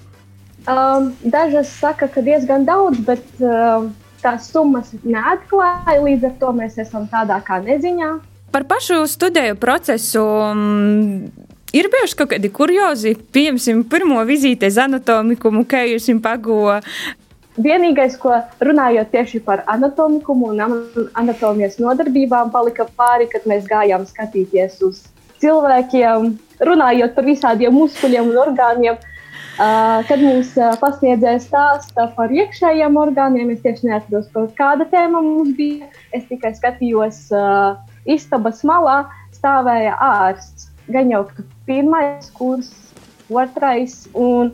Um, 0.67 1.13
dažas 1.23 1.71
saka, 1.79 2.09
ka 2.11 2.23
diezgan 2.27 2.67
daudz, 2.67 3.03
bet 3.07 3.23
um, 3.43 3.93
tās 4.23 4.49
summas 4.51 4.91
neatklāja. 5.07 6.01
Līdz 6.03 6.31
ar 6.31 6.39
to 6.41 6.55
mēs 6.57 6.79
esam 6.83 7.07
tādā 7.11 7.39
kā 7.47 7.61
neziņā. 7.63 8.17
Par 8.55 8.65
pašu 8.67 9.03
studiju 9.11 9.59
procesu. 9.61 10.23
Um, 10.23 11.46
Ir 11.77 11.91
bijuši 11.93 12.17
kaut 12.17 12.31
kādi 12.31 12.49
kuriozi, 12.55 13.13
piemēram, 13.37 13.83
pirmo 13.91 14.23
vizīti 14.25 14.69
uz 14.71 14.79
anatomikumu, 14.81 15.67
kā 15.69 15.83
jūs 15.85 16.07
viņu 16.09 16.23
pagoja. 16.25 16.79
Vienīgais, 17.57 18.15
ko 18.21 18.35
runājot 18.65 19.11
tieši 19.13 19.41
par 19.45 19.63
anatomikumu 19.73 20.53
un 20.53 20.63
anatomijas 21.17 21.77
nodarbībām, 21.81 22.53
palika 22.55 22.87
pāri, 22.97 23.29
kad 23.33 23.45
mēs 23.49 23.69
gājām 23.69 24.07
skatīties 24.09 24.79
uz 24.87 25.03
cilvēkiem, 25.43 26.33
runājot 26.69 27.17
par 27.17 27.29
visādiem 27.29 27.77
muskuļiem 27.77 28.33
un 28.33 28.41
orgāniem. 28.47 29.03
Uh, 29.57 30.03
kad 30.05 30.21
mums 30.21 30.51
uh, 30.61 30.75
pasniedzēja 30.77 31.41
stāstu 31.41 32.05
par 32.17 32.33
iekšējiem 32.33 32.97
orgāniem, 33.01 33.55
es 33.55 33.63
tieši 33.65 33.89
neatceros, 33.89 34.29
kāda 34.59 34.85
tēma 34.93 35.23
mums 35.25 35.55
bija. 35.57 35.89
Es 36.13 36.29
tikai 36.29 36.53
skatījos, 36.59 37.23
uh, 37.33 37.81
istabas 38.05 38.61
malā 38.69 39.03
stāvēja 39.33 39.97
ārsts. 39.97 40.69
Gan 40.93 41.09
jau 41.11 41.25
ka 41.31 41.47
pirmais 41.67 42.31
kurs, 42.37 42.71
otrais, 43.31 44.05
un 44.15 44.53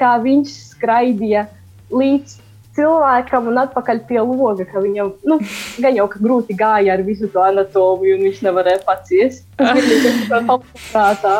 kā 0.00 0.16
viņš 0.22 0.54
skraidīja 0.74 1.46
līdz 1.90 2.38
cilvēkam 2.78 3.50
un 3.50 3.60
atpakaļ 3.64 4.02
pie 4.08 4.20
loga, 4.22 4.66
ka 4.68 4.82
viņam, 4.82 5.14
nu, 5.26 5.38
gan 5.82 5.96
jau 5.98 6.06
grūti 6.12 6.56
gāja 6.58 6.94
ar 6.94 7.02
visu 7.06 7.28
to 7.32 7.42
anatomiju, 7.44 8.16
un 8.18 8.28
viņš 8.28 8.44
nevarēja 8.46 8.84
paciest. 8.86 9.44
Tas 9.58 9.80
bija 9.88 10.14
tikai 10.20 10.60
prātā. 10.92 11.36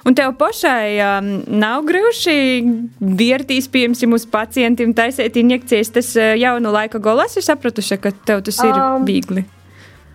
Un 0.00 0.16
tev 0.16 0.32
pašai 0.40 0.96
um, 1.04 1.28
nav 1.60 1.84
grūti 1.88 2.34
vērtīs, 3.00 3.68
piemēram, 3.72 4.16
uz 4.16 4.24
pacientiem 4.28 4.94
taisīt 4.96 5.36
injekcijas. 5.40 5.92
Tas 5.92 6.12
uh, 6.16 6.32
jau 6.40 6.56
no 6.64 6.72
laika 6.72 7.00
galas 7.02 7.36
ir 7.36 7.44
sapratuši, 7.44 8.00
ka 8.00 8.14
tev 8.24 8.44
tas 8.48 8.60
ir 8.64 8.72
Um, 8.80 9.04
viegli. 9.04 9.44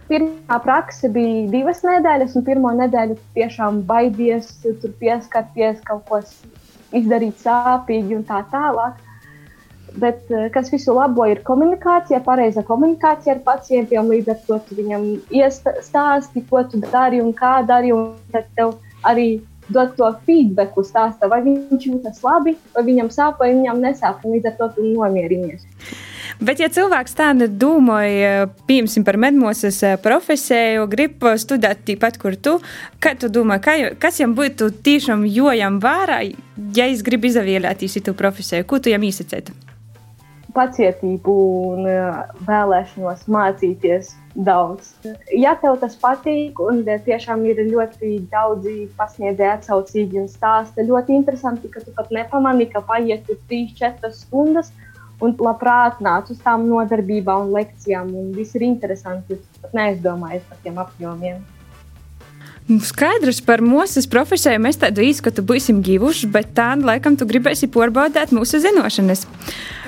Pirmā 0.06 0.60
praksa 0.62 1.10
bija 1.10 1.48
divas 1.50 1.80
nedēļas, 1.86 2.36
un 2.38 2.44
pirmo 2.46 2.74
nedēļu 2.78 3.16
tiešām 3.38 3.82
baidies 3.90 4.52
tur 4.62 4.92
pieskarties, 5.00 5.80
kaut 5.88 6.06
ko 6.10 6.20
izdarīt 6.96 7.42
sāpīgi 7.42 8.20
un 8.20 8.24
tā 8.28 8.44
tālāk. 8.52 9.02
Bet 9.96 10.30
eh, 10.30 10.50
kas 10.54 10.70
visu 10.74 10.94
labo 10.94 11.26
ir 11.32 11.42
komunikācija, 11.48 12.20
pareiza 12.26 12.62
komunikācija 12.68 13.38
ar 13.38 13.42
pacientiem. 13.48 14.12
Līdz 14.12 14.34
ar 14.34 14.40
to 14.48 14.60
viņam 14.78 15.06
iestāsti, 15.34 16.44
ko 16.50 16.66
tu 16.70 16.82
dari 16.84 17.22
un 17.24 17.32
kā 17.34 17.58
dari. 17.66 17.94
Un 17.96 18.12
tad 18.34 18.50
tev 18.60 18.76
arī 19.08 19.30
dod 19.74 19.96
to 19.98 20.12
feedback, 20.28 20.76
stāsta, 20.86 21.30
vai 21.32 21.42
viņš 21.46 21.88
jūtas 21.88 22.20
labi, 22.26 22.54
vai 22.76 22.84
viņam 22.86 23.10
sāp, 23.14 23.40
vai 23.42 23.54
viņam 23.56 23.82
nesāp. 23.82 24.26
Līdz 24.28 24.52
ar 24.52 24.60
to 24.60 24.74
tu 24.76 24.90
nomierinies. 24.92 25.66
Bet, 26.40 26.62
ja 26.64 26.70
cilvēks 26.72 27.16
tādu 27.18 27.50
domāja, 27.50 28.48
piemēram, 28.70 29.06
par 29.08 29.20
medmosas 29.22 29.82
eh, 29.86 29.98
profesiju, 30.02 30.88
grib 30.92 31.24
studēt 31.42 31.86
tāpat, 31.88 32.20
kur 32.22 32.36
tu, 32.38 32.58
kā 33.04 33.16
tu 33.20 33.30
domā, 33.32 33.60
kā, 33.64 33.78
kas 34.00 34.20
jam 34.22 34.36
būtu 34.38 34.72
tiešām 34.86 35.28
jojam 35.30 35.80
vērā, 35.84 36.24
ja 36.76 36.90
es 36.90 37.06
gribu 37.06 37.32
izvēlēties 37.32 38.00
šo 38.00 38.18
profesiju, 38.18 38.68
ko 38.70 38.82
tu 38.82 38.94
jam 38.94 39.06
īsacētu? 39.06 39.66
pacietību 40.56 41.34
un 41.72 41.90
uh, 41.90 42.22
vēlēšanos 42.48 43.26
mācīties 43.32 44.14
daudz. 44.48 44.94
Ja 45.36 45.56
tev 45.60 45.78
tas 45.82 45.98
patīk, 46.00 46.60
un 46.64 46.82
uh, 46.86 46.96
tiešām 47.08 47.44
ir 47.50 47.62
ļoti 47.68 48.18
daudzi 48.32 48.88
pasniedzēji 49.00 49.54
atsaucīgi 49.58 50.22
un 50.24 50.30
stāsta, 50.32 50.86
ļoti 50.88 51.18
interesanti, 51.20 51.72
ka 51.72 51.84
tu 51.84 51.94
pat 51.98 52.12
nepamanīji, 52.16 52.72
ka 52.76 52.84
paiet 52.88 53.32
3-4 53.52 54.14
stundas. 54.16 54.72
Un 55.24 55.36
labprāt 55.40 56.02
nāc 56.04 56.32
uz 56.34 56.40
tām 56.44 56.68
nodarbībām 56.68 57.48
un 57.48 57.56
lekcijām, 57.56 58.12
un 58.12 58.32
viss 58.36 58.56
ir 58.58 58.66
interesanti. 58.68 59.40
Es 59.40 59.62
pat 59.64 59.76
neizdomāju 59.78 60.44
par 60.50 60.64
tiem 60.64 60.80
apjomiem. 60.84 61.44
Skaidrs 62.66 63.44
par 63.46 63.62
mūsu 63.62 64.02
profesiju 64.10 64.58
mēs 64.64 64.80
tādu 64.82 65.04
izskatu 65.06 65.44
būsim 65.46 65.84
givuši, 65.86 66.26
bet 66.34 66.50
tā, 66.58 66.72
laikam, 66.82 67.14
tu 67.14 67.28
gribēsi 67.30 67.70
pārbaudīt 67.70 68.34
mūsu 68.34 68.58
zināšanas. 68.64 69.28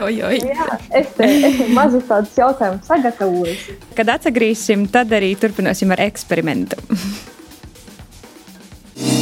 Oi, 0.06 0.14
oi. 0.22 0.38
Jā, 0.46 0.78
es 1.02 1.10
esmu 1.18 1.72
mazu 1.74 2.04
tādus 2.06 2.38
jautājumus 2.38 2.86
sagatavojis. 2.86 3.66
Kad 3.98 4.14
atgriezīsim, 4.20 4.86
tad 4.94 5.18
arī 5.18 5.34
turpināsim 5.42 5.98
ar 5.98 6.06
eksperimentu. 6.06 6.78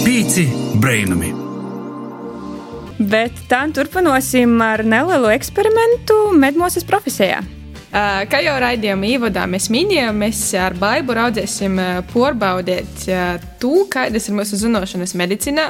Pīci 0.03 0.49
brainami! 0.83 1.44
Bet 2.99 3.35
tā 3.51 3.65
turpināsim 3.75 4.55
ar 4.63 4.85
nelielu 4.87 5.33
eksperimentu 5.35 6.29
medmosas 6.39 6.87
profesijā. 6.87 7.41
Kā 7.95 8.41
jau 8.43 8.53
raidījuma 8.59 9.07
ievadā 9.07 9.45
mēs 9.47 9.69
minējām, 9.71 10.17
mēs 10.19 10.39
ar 10.59 10.73
Baibu 10.75 11.15
raudzēsim 11.15 11.77
pārbaudīt 12.09 13.05
uh, 13.07 13.37
to, 13.61 13.85
kādas 13.91 14.27
ir 14.27 14.35
mūsu 14.35 14.59
zināšanas 14.59 15.15
medicīnā. 15.15 15.69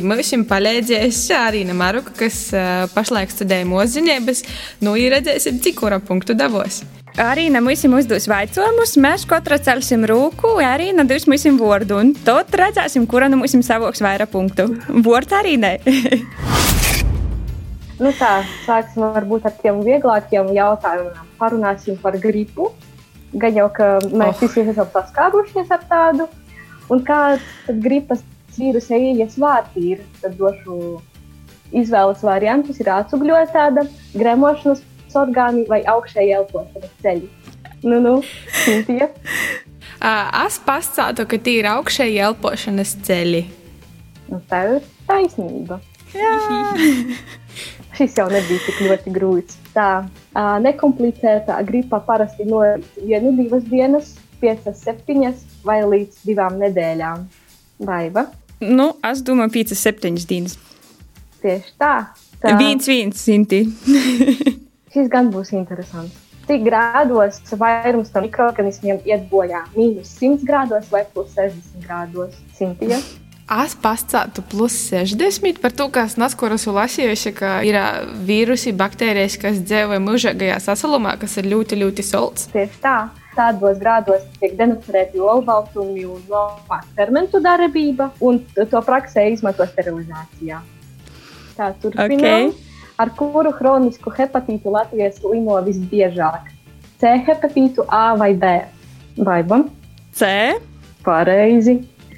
Mums 0.00 0.32
palīdzēs 0.48 1.26
arī 1.36 1.66
Maruka, 1.68 2.14
kas 2.24 2.46
pašlaik 2.94 3.32
studē 3.34 3.60
mūziņības. 3.68 4.44
Nu, 4.80 4.96
ir 4.96 5.12
redzēsim, 5.18 5.60
cik 5.64 5.82
kura 5.82 6.00
punktu 6.00 6.36
davos. 6.38 6.80
Arī 7.18 7.48
mums 7.50 7.80
uzdos 7.82 8.28
jautājumus, 8.30 8.92
mēs 9.02 9.24
katrs 9.26 9.64
celsim 9.66 10.04
rūku, 10.06 10.52
arī 10.62 10.92
nedod 10.94 11.24
mums 11.26 11.46
vārdu. 11.58 11.96
Un 11.98 12.12
tad 12.14 12.52
redzēsim, 12.54 13.08
kura 13.10 13.26
no 13.26 13.40
mums 13.40 13.56
savāks 13.66 13.98
vairāk 14.04 14.30
punktu. 14.30 14.68
Vārds 15.02 15.34
arī 15.34 15.56
ne. 15.58 15.78
Nu 17.98 18.12
tā, 18.14 18.44
sāksim 18.62 19.02
varbūt 19.02 19.48
ar 19.48 19.54
tiem 19.58 19.80
vieglākiem 19.82 20.52
jautājumiem. 20.54 21.30
Parunāsim 21.40 21.96
par 21.98 22.14
gripu. 22.22 22.68
Gan 23.34 23.58
jau, 23.58 23.64
ka 23.74 23.88
mēs 24.06 24.36
oh. 24.36 24.44
visi 24.44 24.62
esam 24.62 24.86
saskārušies 24.92 25.72
ar 25.74 25.82
tādu. 25.90 26.28
Un 26.94 27.02
kā 27.02 27.40
gripas 27.82 28.22
vīrusa 28.54 28.94
ieejas 28.94 29.34
vārti 29.42 29.96
ir, 29.96 30.04
tad 30.22 30.38
došu 30.38 30.78
izvēles 31.74 32.22
variantus. 32.22 32.78
Ir 32.78 32.92
atsugļotāda, 33.00 33.88
gremošanas 34.14 34.86
orgāni 35.16 35.64
vai 35.68 35.80
augšēji 35.88 36.34
elpošanas 36.40 36.92
ceļi. 37.04 37.28
Nu, 37.82 38.00
nu, 38.02 38.14
tie. 38.86 39.08
Uh, 40.02 40.28
es 40.46 40.58
pastāstu, 40.66 41.26
ka 41.30 41.38
tie 41.38 41.60
ir 41.62 41.70
augšēji 41.70 42.20
elpošanas 42.28 42.96
ceļi. 43.06 43.44
Nu, 44.28 44.40
tā 44.50 44.64
ir 44.66 44.88
taisnība. 45.08 45.80
Šis 47.98 48.14
jau 48.18 48.28
nebija 48.30 48.60
tik 48.62 48.82
ļoti 48.84 49.12
grūts. 49.14 49.58
Tā 49.74 49.88
uh, 50.04 50.56
nekomplicētā 50.62 51.56
gripa 51.66 52.00
parasti 52.06 52.46
no 52.46 52.62
vienu, 53.00 53.32
divas 53.38 53.64
dienas, 53.66 54.14
piecas, 54.42 54.84
septiņas 54.84 55.42
vai 55.66 55.80
līdz 55.86 56.22
divām 56.28 56.60
nedēļām. 56.62 57.26
Vaiva? 57.88 58.28
Nu, 58.62 58.92
es 59.06 59.22
domāju, 59.26 59.54
5, 59.60 59.74
7 59.78 60.22
dienas. 60.30 60.58
Tieši 61.42 61.74
tā. 61.78 61.92
tā. 62.42 62.54
Viens, 62.58 62.88
viens, 62.90 63.20
simti. 63.22 63.62
Šis 64.94 65.10
gan 65.12 65.28
būs 65.32 65.52
interesants. 65.52 66.16
Cik 66.48 66.62
grādos 66.64 67.42
vairums 67.60 68.08
no 68.14 68.24
mikroorganismiem 68.24 69.02
iet 69.04 69.26
bojā? 69.28 69.66
Mīnus 69.76 70.14
100 70.16 70.46
grādos 70.48 70.86
vai 70.88 71.02
plus 71.12 71.34
60 71.36 71.82
grādos? 71.84 72.36
Simtija? 72.56 73.02
Es 73.48 73.72
pastāstu 73.80 74.42
plus 74.44 74.74
60 74.90 75.60
par 75.60 75.72
to, 75.72 75.86
ka 75.92 76.04
es 76.08 76.18
neskoro 76.20 76.56
esmu 76.60 76.74
lasījusi, 76.76 77.32
ka 77.36 77.52
ir 77.64 77.78
vīrusi, 78.28 78.74
baktērijas, 78.76 79.38
kas 79.40 79.60
dzīvo 79.64 79.96
mūžīgajā 80.04 80.58
sasalumā, 80.60 81.14
kas 81.20 81.38
ir 81.40 81.48
ļoti, 81.48 81.78
ļoti 81.80 82.04
salds. 82.04 82.48
Tieši 82.52 82.84
tā. 82.84 82.98
Tādos 83.38 83.76
grādos 83.78 84.24
tiek 84.40 84.56
denaturēti 84.58 85.20
olbaltumi 85.22 86.02
un 86.10 86.24
nomākta 86.28 86.96
fermentu 86.96 87.38
darbība, 87.44 88.10
un 88.20 88.40
to 88.56 88.80
praksē 88.84 89.28
izmanto 89.30 89.68
sterilizācijā. 89.68 90.58
Tā 91.56 91.70
turpinām. 91.84 92.48
Okay. 92.50 92.67
Ar 92.98 93.12
kuru 93.14 93.52
chronisku 93.54 94.10
hepatītu 94.10 94.72
Latvijas 94.74 95.20
slimo 95.20 95.54
visbiežāk? 95.62 96.48
C 96.98 97.12
hepatītu 97.28 97.84
A 97.94 98.16
vai 98.18 98.32
B? 98.34 98.48
Vaibam? 99.22 99.68
C. 100.18 100.26
Pareizi. 101.06 101.76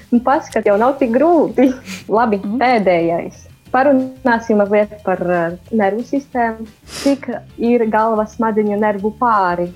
Un 0.09 0.23
paskat, 0.25 0.65
jau 0.65 0.79
nav 0.81 0.95
tik 0.97 1.13
grūti. 1.13 1.67
Labi, 2.17 2.39
mm. 2.41 2.57
pēdējais. 2.63 3.43
Parunāsim 3.71 4.57
mazliet 4.59 4.97
par 5.05 5.21
uh, 5.21 5.53
nervu 5.69 6.01
sistēmu. 6.07 6.65
Cik 6.97 7.29
ir 7.61 7.85
galvas 7.93 8.33
smadzeņu 8.39 8.79
nervu 8.81 9.13
pāri? 9.21 9.69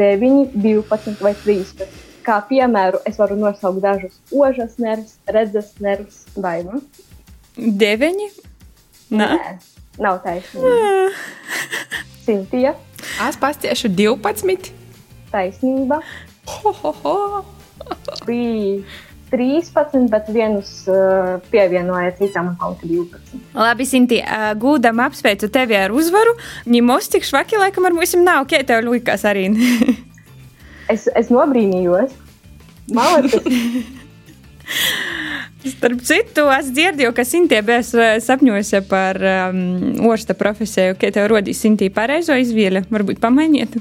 9, 0.00 0.56
12 0.58 1.22
vai 1.22 1.36
13. 1.44 1.86
Kā 2.26 2.40
piemēru, 2.50 2.98
es 3.06 3.14
varu 3.18 3.38
nosaukt 3.38 3.78
dažus 3.82 4.18
ožas 4.34 4.74
nervus, 4.82 5.14
redzes 5.30 5.70
nervus 5.82 6.24
vai 6.34 6.58
nu? 6.66 6.82
Deviņi? 7.56 8.28
Nā. 9.14 9.30
Nē, 9.38 9.54
nav 10.00 10.20
taisnība. 10.24 11.10
Sintīja. 12.26 12.74
Es 13.26 13.38
pastiešu 13.40 13.90
12. 13.92 14.70
Taisnība. 15.32 16.00
Ho, 16.48 16.72
ho, 16.82 16.92
ho. 17.02 17.16
Bija 18.26 18.82
13, 19.32 20.10
bet 20.12 20.28
vienus 20.28 20.70
uh, 20.92 21.38
pievienoja 21.50 22.12
citām 22.18 22.52
un 22.52 22.56
palika 22.60 22.86
12. 22.86 23.40
Labi, 23.56 23.86
Sinti, 23.88 24.20
uh, 24.20 24.52
gūdam 24.60 25.00
apsveicu 25.02 25.48
tevi 25.52 25.78
ar 25.78 25.94
uzvaru. 25.96 26.36
Ņemos 26.68 27.08
tik 27.14 27.24
švaki, 27.26 27.56
laikam 27.62 27.88
ar 27.88 27.96
mums 27.96 28.12
nav, 28.20 28.44
kā 28.50 28.60
tev 28.68 28.84
likās 28.90 29.24
arī. 29.28 29.48
es, 30.92 31.08
es 31.16 31.32
nobrīnījos. 31.32 32.12
Malacis. 32.92 33.48
Starp 35.62 36.00
citu, 36.02 36.48
es 36.50 36.72
dzirdēju, 36.74 37.12
ka 37.14 37.24
Sintie 37.26 37.60
bija 37.62 37.82
sapņojusi 38.22 38.80
par 38.90 39.18
um, 39.22 39.60
orsta 40.10 40.34
profesiju. 40.34 40.96
Kā 40.98 41.12
tev 41.14 41.28
rodīs 41.30 41.60
Sintie 41.62 41.90
pareizo 41.94 42.34
izvēle? 42.38 42.82
Varbūt 42.90 43.20
pamainiet. 43.22 43.76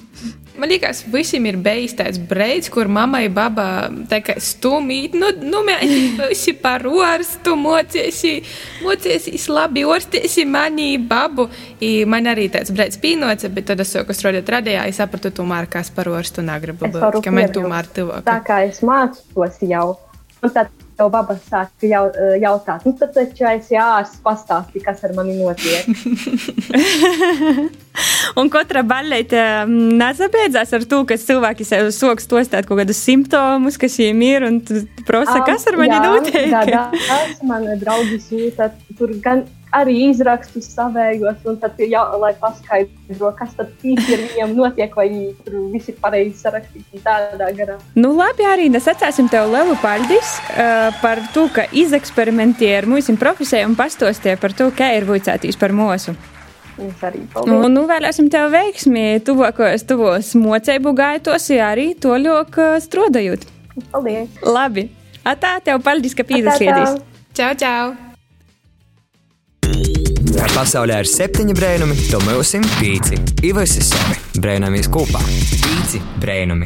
Man 0.62 0.70
liekas, 0.70 1.00
visiem 1.10 1.48
ir 1.50 1.56
bijis 1.64 1.96
tāds 1.98 2.20
brīdis, 2.30 2.70
kur 2.70 2.90
mammai 2.92 3.24
baba 3.34 3.88
stumīt, 4.38 5.16
nu, 5.18 5.32
nu 5.42 5.64
mēģināsi 5.66 6.54
par 6.62 6.86
orstu, 6.86 7.56
mociesi, 7.58 8.36
mociesi 8.84 9.34
labi 9.50 9.86
orstēsi 9.88 10.46
mani 10.46 10.92
babu. 11.00 11.48
I 11.82 12.04
man 12.06 12.30
arī 12.30 12.46
tāds 12.54 12.74
brīdis 12.76 13.02
pīnoca, 13.02 13.50
bet 13.56 13.72
tad 13.72 13.82
es 13.82 13.96
sāku 13.96 14.14
strādāt 14.14 14.54
radījā, 14.54 14.86
es 14.92 15.02
sapratu, 15.02 15.34
tomēr, 15.42 15.72
kas 15.72 15.90
par 15.96 16.12
orstu 16.14 16.46
negribu 16.46 16.92
būt, 16.94 17.24
ka 17.26 17.34
man 17.34 17.50
tomēr 17.58 17.90
tuvāk. 17.96 18.28
Tā 18.30 18.38
kā 18.46 18.62
es 18.68 18.84
mācos 18.86 19.58
jau, 19.66 19.88
un 20.44 20.54
tad 20.54 20.70
tev 21.02 21.10
baba 21.14 21.36
sāk 21.50 21.70
jau, 21.86 22.04
jautāt, 22.42 22.86
nu 22.86 22.94
tad 22.98 23.14
taču 23.16 23.46
es 23.50 23.70
jās 23.74 24.10
pastāstīju, 24.26 24.84
kas 24.86 25.02
ar 25.08 25.12
mani 25.18 25.34
notiek. 25.40 25.84
Un 28.40 28.46
katra 28.54 28.82
baļķīte 28.88 29.42
nezabeidzās 30.00 30.72
ar 30.78 30.84
to, 30.88 30.98
ka 31.08 31.14
cilvēki 31.20 31.64
sev 31.68 31.90
soks 31.96 32.26
tostāt 32.32 32.64
kaut 32.70 32.80
kādus 32.80 33.00
simptomus, 33.04 33.76
kas 33.82 33.98
viņiem 34.00 34.20
ir, 34.28 34.40
un 34.48 34.56
prasa, 35.08 35.40
kas 35.48 35.62
ar 35.72 35.76
mani 35.82 35.98
notiek. 36.06 36.54
Jā, 36.72 36.84
tas 36.94 37.42
man 37.48 37.62
draugi 37.82 38.18
sūta, 38.24 38.66
tur 39.00 39.10
gan 39.24 39.38
arī 39.76 39.96
izrakstus 40.10 40.68
savējos, 40.76 41.40
un 41.48 41.58
tad, 41.62 41.80
jau, 41.80 42.04
lai 42.22 42.32
paskaidro, 42.40 43.32
kas 43.38 43.56
tad 43.58 43.72
īsti 43.88 44.16
ar 44.16 44.24
viņiem 44.26 44.54
notiek, 44.58 44.98
vai 44.98 45.08
tur 45.46 45.58
viss 45.74 45.92
ir 45.92 45.98
pareizi 46.02 46.36
sarakstīts 46.42 47.06
tādā 47.06 47.52
garā. 47.58 47.78
Nu, 47.96 48.14
labi, 48.18 48.46
arī 48.48 48.68
nesacēsim 48.74 49.32
tev 49.32 49.50
lielu 49.54 49.78
paldies 49.82 50.36
uh, 50.52 50.92
par 51.04 51.24
to, 51.36 51.48
ka 51.56 51.68
izeksperimentēji 51.72 52.82
ar 52.82 52.90
mūsu 52.92 53.16
profesiju 53.22 53.72
un 53.72 53.80
pastostīji 53.80 54.40
par 54.42 54.56
to, 54.58 54.70
kā 54.76 54.92
ir 54.98 55.08
vuicētīs 55.10 55.60
par 55.60 55.76
mūsu. 55.76 56.16
Mums 56.78 57.02
arī 57.06 57.26
paldies. 57.32 57.56
Un 57.56 57.76
nu, 57.76 57.88
vēlēsim 57.90 58.30
tev 58.32 58.52
veiksmi 58.54 59.22
tuvākajos 59.28 59.88
tuvos 59.88 60.36
mocēbu 60.40 60.96
gaitos, 60.98 61.50
ja 61.54 61.72
arī 61.76 61.92
to 61.96 62.16
ļoti 62.20 62.72
strādājot. 62.88 63.48
Paldies! 63.92 64.40
Labi! 64.44 64.90
Atā, 65.28 65.60
tev 65.64 65.84
paldies, 65.86 66.18
ka 66.18 66.26
pīdēsies! 66.28 66.98
Čau, 67.38 67.52
čau! 67.60 68.11
Kā 70.42 70.48
pasaulē 70.56 70.96
ir 71.04 71.06
septiņi 71.06 71.54
brēnumi, 71.54 71.96
to 72.10 72.18
mēs 72.26 72.40
esam 72.56 72.64
pīci. 72.80 73.20
Ivasi 73.46 73.84
savi 73.86 74.16
brēnamies 74.42 74.88
kopā. 74.90 75.20
Pīci 75.22 76.02
brēnumi. 76.18 76.66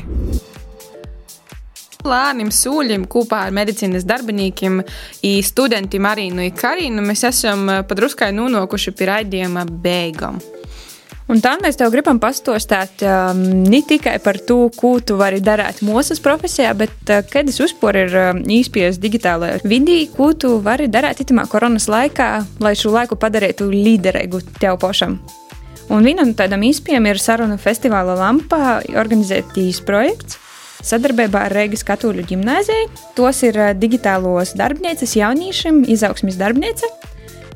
Plānim, 2.00 2.54
sūļiem 2.56 3.04
kopā 3.12 3.42
ar 3.50 3.52
medicīnas 3.58 4.08
darbiniekiem 4.08 4.80
un 4.80 5.44
studentiem 5.44 6.08
Arīnu 6.08 6.46
un 6.48 6.56
Karinu 6.56 7.04
mēs 7.04 7.26
esam 7.28 7.68
padruskai 7.90 8.32
nonākuši 8.38 8.96
pie 8.96 9.10
raidījuma 9.12 9.68
beigām. 9.68 10.40
Un 11.26 11.40
tā 11.42 11.56
mēs 11.58 11.80
tev 11.80 11.90
gribam 11.90 12.20
pastostāt 12.22 13.02
um, 13.02 13.40
ne 13.66 13.80
tikai 13.82 14.20
par 14.22 14.38
to, 14.46 14.68
ko 14.78 15.00
tu 15.02 15.16
vari 15.18 15.40
darīt 15.42 15.82
mūsu 15.86 16.20
profesijā, 16.22 16.76
bet 16.78 16.94
uh, 17.10 17.24
kad 17.26 17.50
es 17.50 17.58
uzporu 17.66 18.04
ir 18.04 18.18
um, 18.20 18.42
īspējas 18.46 19.00
digitālajā 19.02 19.64
vidī, 19.66 20.04
ko 20.14 20.30
tu 20.38 20.60
vari 20.62 20.86
darīt 20.92 21.24
itamā 21.26 21.48
koronas 21.50 21.90
laikā, 21.90 22.30
lai 22.62 22.76
šo 22.78 22.94
laiku 22.94 23.18
padarītu 23.18 23.72
līderīgu 23.74 24.44
tev 24.60 24.78
pašam. 24.84 25.18
Un 25.90 26.06
viena 26.06 26.26
no 26.26 26.38
tādām 26.38 26.62
īspējām 26.66 27.10
ir 27.10 27.22
sarunu 27.22 27.58
festivāla 27.62 28.14
Lampā 28.22 28.84
organizētīs 28.94 29.82
projekts. 29.86 30.38
Sadarbībā 30.86 31.48
ar 31.48 31.54
Reigas 31.58 31.82
Katoļu 31.88 32.28
ģimnāziju. 32.30 32.92
Tos 33.18 33.42
ir 33.50 33.58
uh, 33.58 33.74
digitālos 33.74 34.54
darbnīcas 34.62 35.18
jauniešiem, 35.18 35.88
izaugsmes 35.90 36.38
darbnīca, 36.38 36.94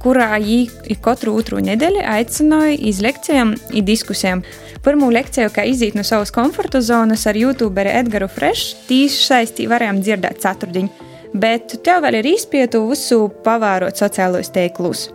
kurā 0.04 0.32
viņi 0.40 0.98
katru 1.04 1.36
otru 1.40 1.60
nedēļu 1.64 2.04
aicināja 2.16 2.78
iz 2.90 3.02
lekcijām 3.04 3.54
un 3.56 3.86
diskusijām. 3.86 4.44
Pirmā 4.86 5.10
lekcija, 5.12 5.50
kā 5.52 5.66
iziet 5.68 5.98
no 5.98 6.06
savas 6.08 6.32
komforta 6.32 6.82
zonas 6.82 7.26
ar 7.28 7.36
YouTuberu 7.36 7.92
Edgars 8.02 8.34
Fresh, 8.36 8.86
tīši 8.88 9.26
saistī 9.26 9.68
varējām 9.68 10.00
dzirdēt 10.04 10.40
ceturtdienu, 10.46 11.10
bet 11.34 11.80
tev 11.84 12.06
vēl 12.06 12.22
ir 12.22 12.32
izpietu 12.36 12.86
visu 12.88 13.26
pavārot 13.44 14.00
sociālos 14.00 14.54
teiklus. 14.56 15.10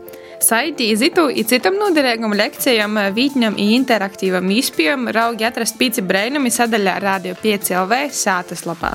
Saiti 0.44 0.90
izitu 0.92 1.28
i 1.32 1.44
citam 1.48 1.78
noderīgam 1.80 2.34
lekcijam, 2.36 2.98
vītņam 3.16 3.56
i 3.56 3.70
interaktīvam 3.78 4.50
izpējam 4.52 5.08
raugi 5.14 5.48
atrast 5.48 5.78
pīci 5.80 6.04
brēnumi 6.04 6.52
sadaļā 6.52 6.98
Radio 7.00 7.38
5 7.40 7.72
LV 7.80 8.02
sātas 8.12 8.66
lapā. 8.68 8.92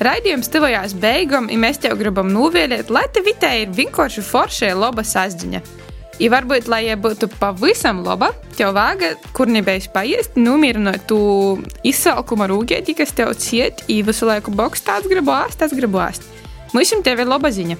Raidījums 0.00 0.48
tuvojās 0.48 0.94
beigām, 0.96 1.50
un 1.52 1.60
mēs 1.60 1.82
tev 1.82 1.98
gribam 2.00 2.30
novēlēt, 2.32 2.88
lai 2.88 3.04
te 3.12 3.20
vitē 3.20 3.50
ir 3.60 3.74
vienkārši 3.76 4.22
forša 4.24 4.70
laba 4.72 5.04
sasdziņa. 5.04 5.60
I 6.20 6.28
varbūt, 6.32 6.70
lai 6.72 6.86
jie 6.86 6.94
būtu 7.00 7.28
pavisam 7.40 8.00
laba, 8.04 8.30
tev 8.56 8.72
vāga, 8.76 9.10
kur 9.36 9.48
nebeigas 9.52 9.90
paiest, 9.92 10.40
nomierinot 10.40 11.04
tu 11.08 11.20
izsalkumu 11.84 12.48
rūgēti, 12.48 12.96
kas 12.96 13.12
tev 13.16 13.34
ciet, 13.40 13.84
i 13.92 14.00
visu 14.04 14.28
laiku 14.28 14.56
boks 14.56 14.84
tāds 14.88 15.08
gribu 15.08 15.36
āst, 15.36 15.60
tas 15.60 15.76
gribu 15.76 16.00
āst. 16.00 16.24
Mums 16.72 16.96
tev 17.04 17.20
ir 17.20 17.28
laba 17.28 17.52
ziņa. 17.52 17.76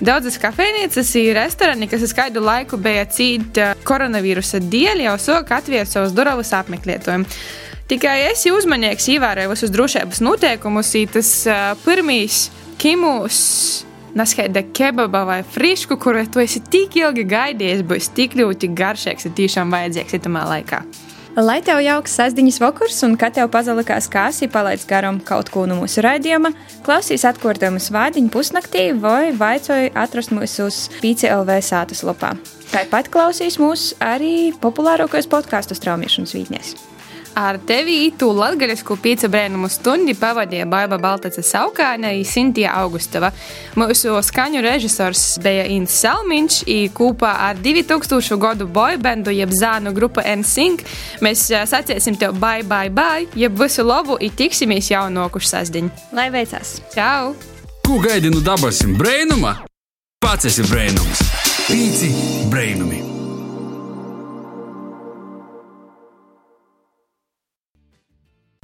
Daudzas 0.00 0.40
kafejnīcas 0.40 1.14
un 1.20 1.30
restorāni, 1.36 1.88
kas 1.90 2.04
uz 2.06 2.12
kādu 2.16 2.40
laiku 2.44 2.80
bija 2.80 3.04
cīņa 3.12 3.72
koronavīrusa 3.84 4.64
dēļ, 4.64 5.04
jau 5.08 5.16
sāk 5.20 5.56
atvērt 5.56 5.92
savus 5.92 6.16
durvis 6.16 6.52
apmeklētājiem. 6.56 7.28
Tikai 7.88 8.18
es 8.28 8.42
uzmanīgs 8.44 9.06
ievēroju 9.14 9.48
visus 9.48 9.70
drošības 9.72 10.18
noteikumus, 10.20 10.90
tas 11.08 11.28
uh, 11.48 11.70
pirmīs 11.86 12.50
kimus. 12.76 13.38
Neskaidra 14.12 14.60
kebaba 14.76 15.22
vai 15.24 15.38
frišku, 15.40 15.96
kuru 15.96 16.20
tu 16.28 16.42
esi 16.42 16.60
tik 16.60 16.98
ilgi 17.00 17.24
gaidījis, 17.28 17.80
būs 17.88 18.10
tik 18.12 18.36
ļoti 18.36 18.68
garšīgs 18.76 19.30
un 19.30 19.36
tiešām 19.38 19.72
vajadzīgs 19.72 20.18
itamā 20.18 20.42
laikā. 20.50 20.82
Lai 21.38 21.62
tev 21.64 21.80
jauks 21.80 22.18
sastāvdaļas 22.18 22.60
vakars, 22.60 22.98
un 23.08 23.16
kad 23.16 23.38
tev 23.38 23.48
pazalikās 23.54 24.10
kāsi, 24.12 24.50
palaidz 24.52 24.84
garām 24.90 25.22
kaut 25.24 25.48
ko 25.54 25.64
no 25.70 25.78
mūsu 25.80 26.04
raidījuma, 26.04 26.52
klausīs 26.84 27.24
atkārtojumus 27.30 27.88
vārdiņu 27.94 28.32
pusnaktī 28.34 28.90
vai 29.00 29.30
vaicoju 29.32 29.94
atrast 29.96 30.36
mūsu 30.36 30.68
uz 30.68 30.82
PCLV 30.98 31.56
sātas 31.64 32.04
lapā. 32.04 32.34
Tāpat 32.68 33.08
klausīs 33.14 33.56
mūs 33.62 33.94
arī 34.04 34.52
populārākajos 34.60 35.32
podkāstu 35.32 35.78
straumēšanas 35.78 36.36
vītnēs. 36.36 36.76
Ar 37.38 37.54
tevi 37.62 37.92
ītu 38.08 38.32
latgaļisku 38.34 38.96
pīca 38.98 39.28
brēnumu 39.30 39.68
stundi 39.70 40.14
pavadīja 40.18 40.64
Baiba 40.66 40.96
Baltace 40.98 41.44
Saukāne 41.46 42.10
un 42.16 42.24
Sintija 42.26 42.72
Augustava. 42.80 43.30
Mūsu 43.78 44.16
skaņu 44.26 44.62
režisors 44.64 45.36
bija 45.44 45.68
Ins 45.70 45.94
Salmiņš, 46.02 46.56
un 46.74 46.88
kopā 46.96 47.30
ar 47.46 47.60
2000 47.62 48.40
gadu 48.42 48.66
boybandu 48.66 49.30
jeb 49.36 49.54
zānu 49.54 49.92
grupu 49.94 50.24
NSYNC 50.24 50.82
mēs 51.22 51.44
saciesim 51.70 52.18
tev 52.18 52.34
bye 52.42 52.64
bye 52.66 52.90
bye, 52.90 53.28
jeb 53.38 53.54
visu 53.60 53.86
labu 53.86 54.18
un 54.18 54.34
tiksimies 54.40 54.90
jau 54.90 55.06
nokušu 55.12 55.52
sasdiņu. 55.52 55.92
Lai 56.18 56.30
veicās! 56.34 56.80
Čau! 56.94 57.36
Ko 57.86 58.00
gaidi 58.02 58.32
no 58.34 58.42
dabasim 58.42 58.98
brēnuma? 58.98 59.60
Pats 60.18 60.50
esi 60.50 60.66
brēnums! 60.66 61.22
Pīci 61.68 62.10
brēnumi! 62.50 63.17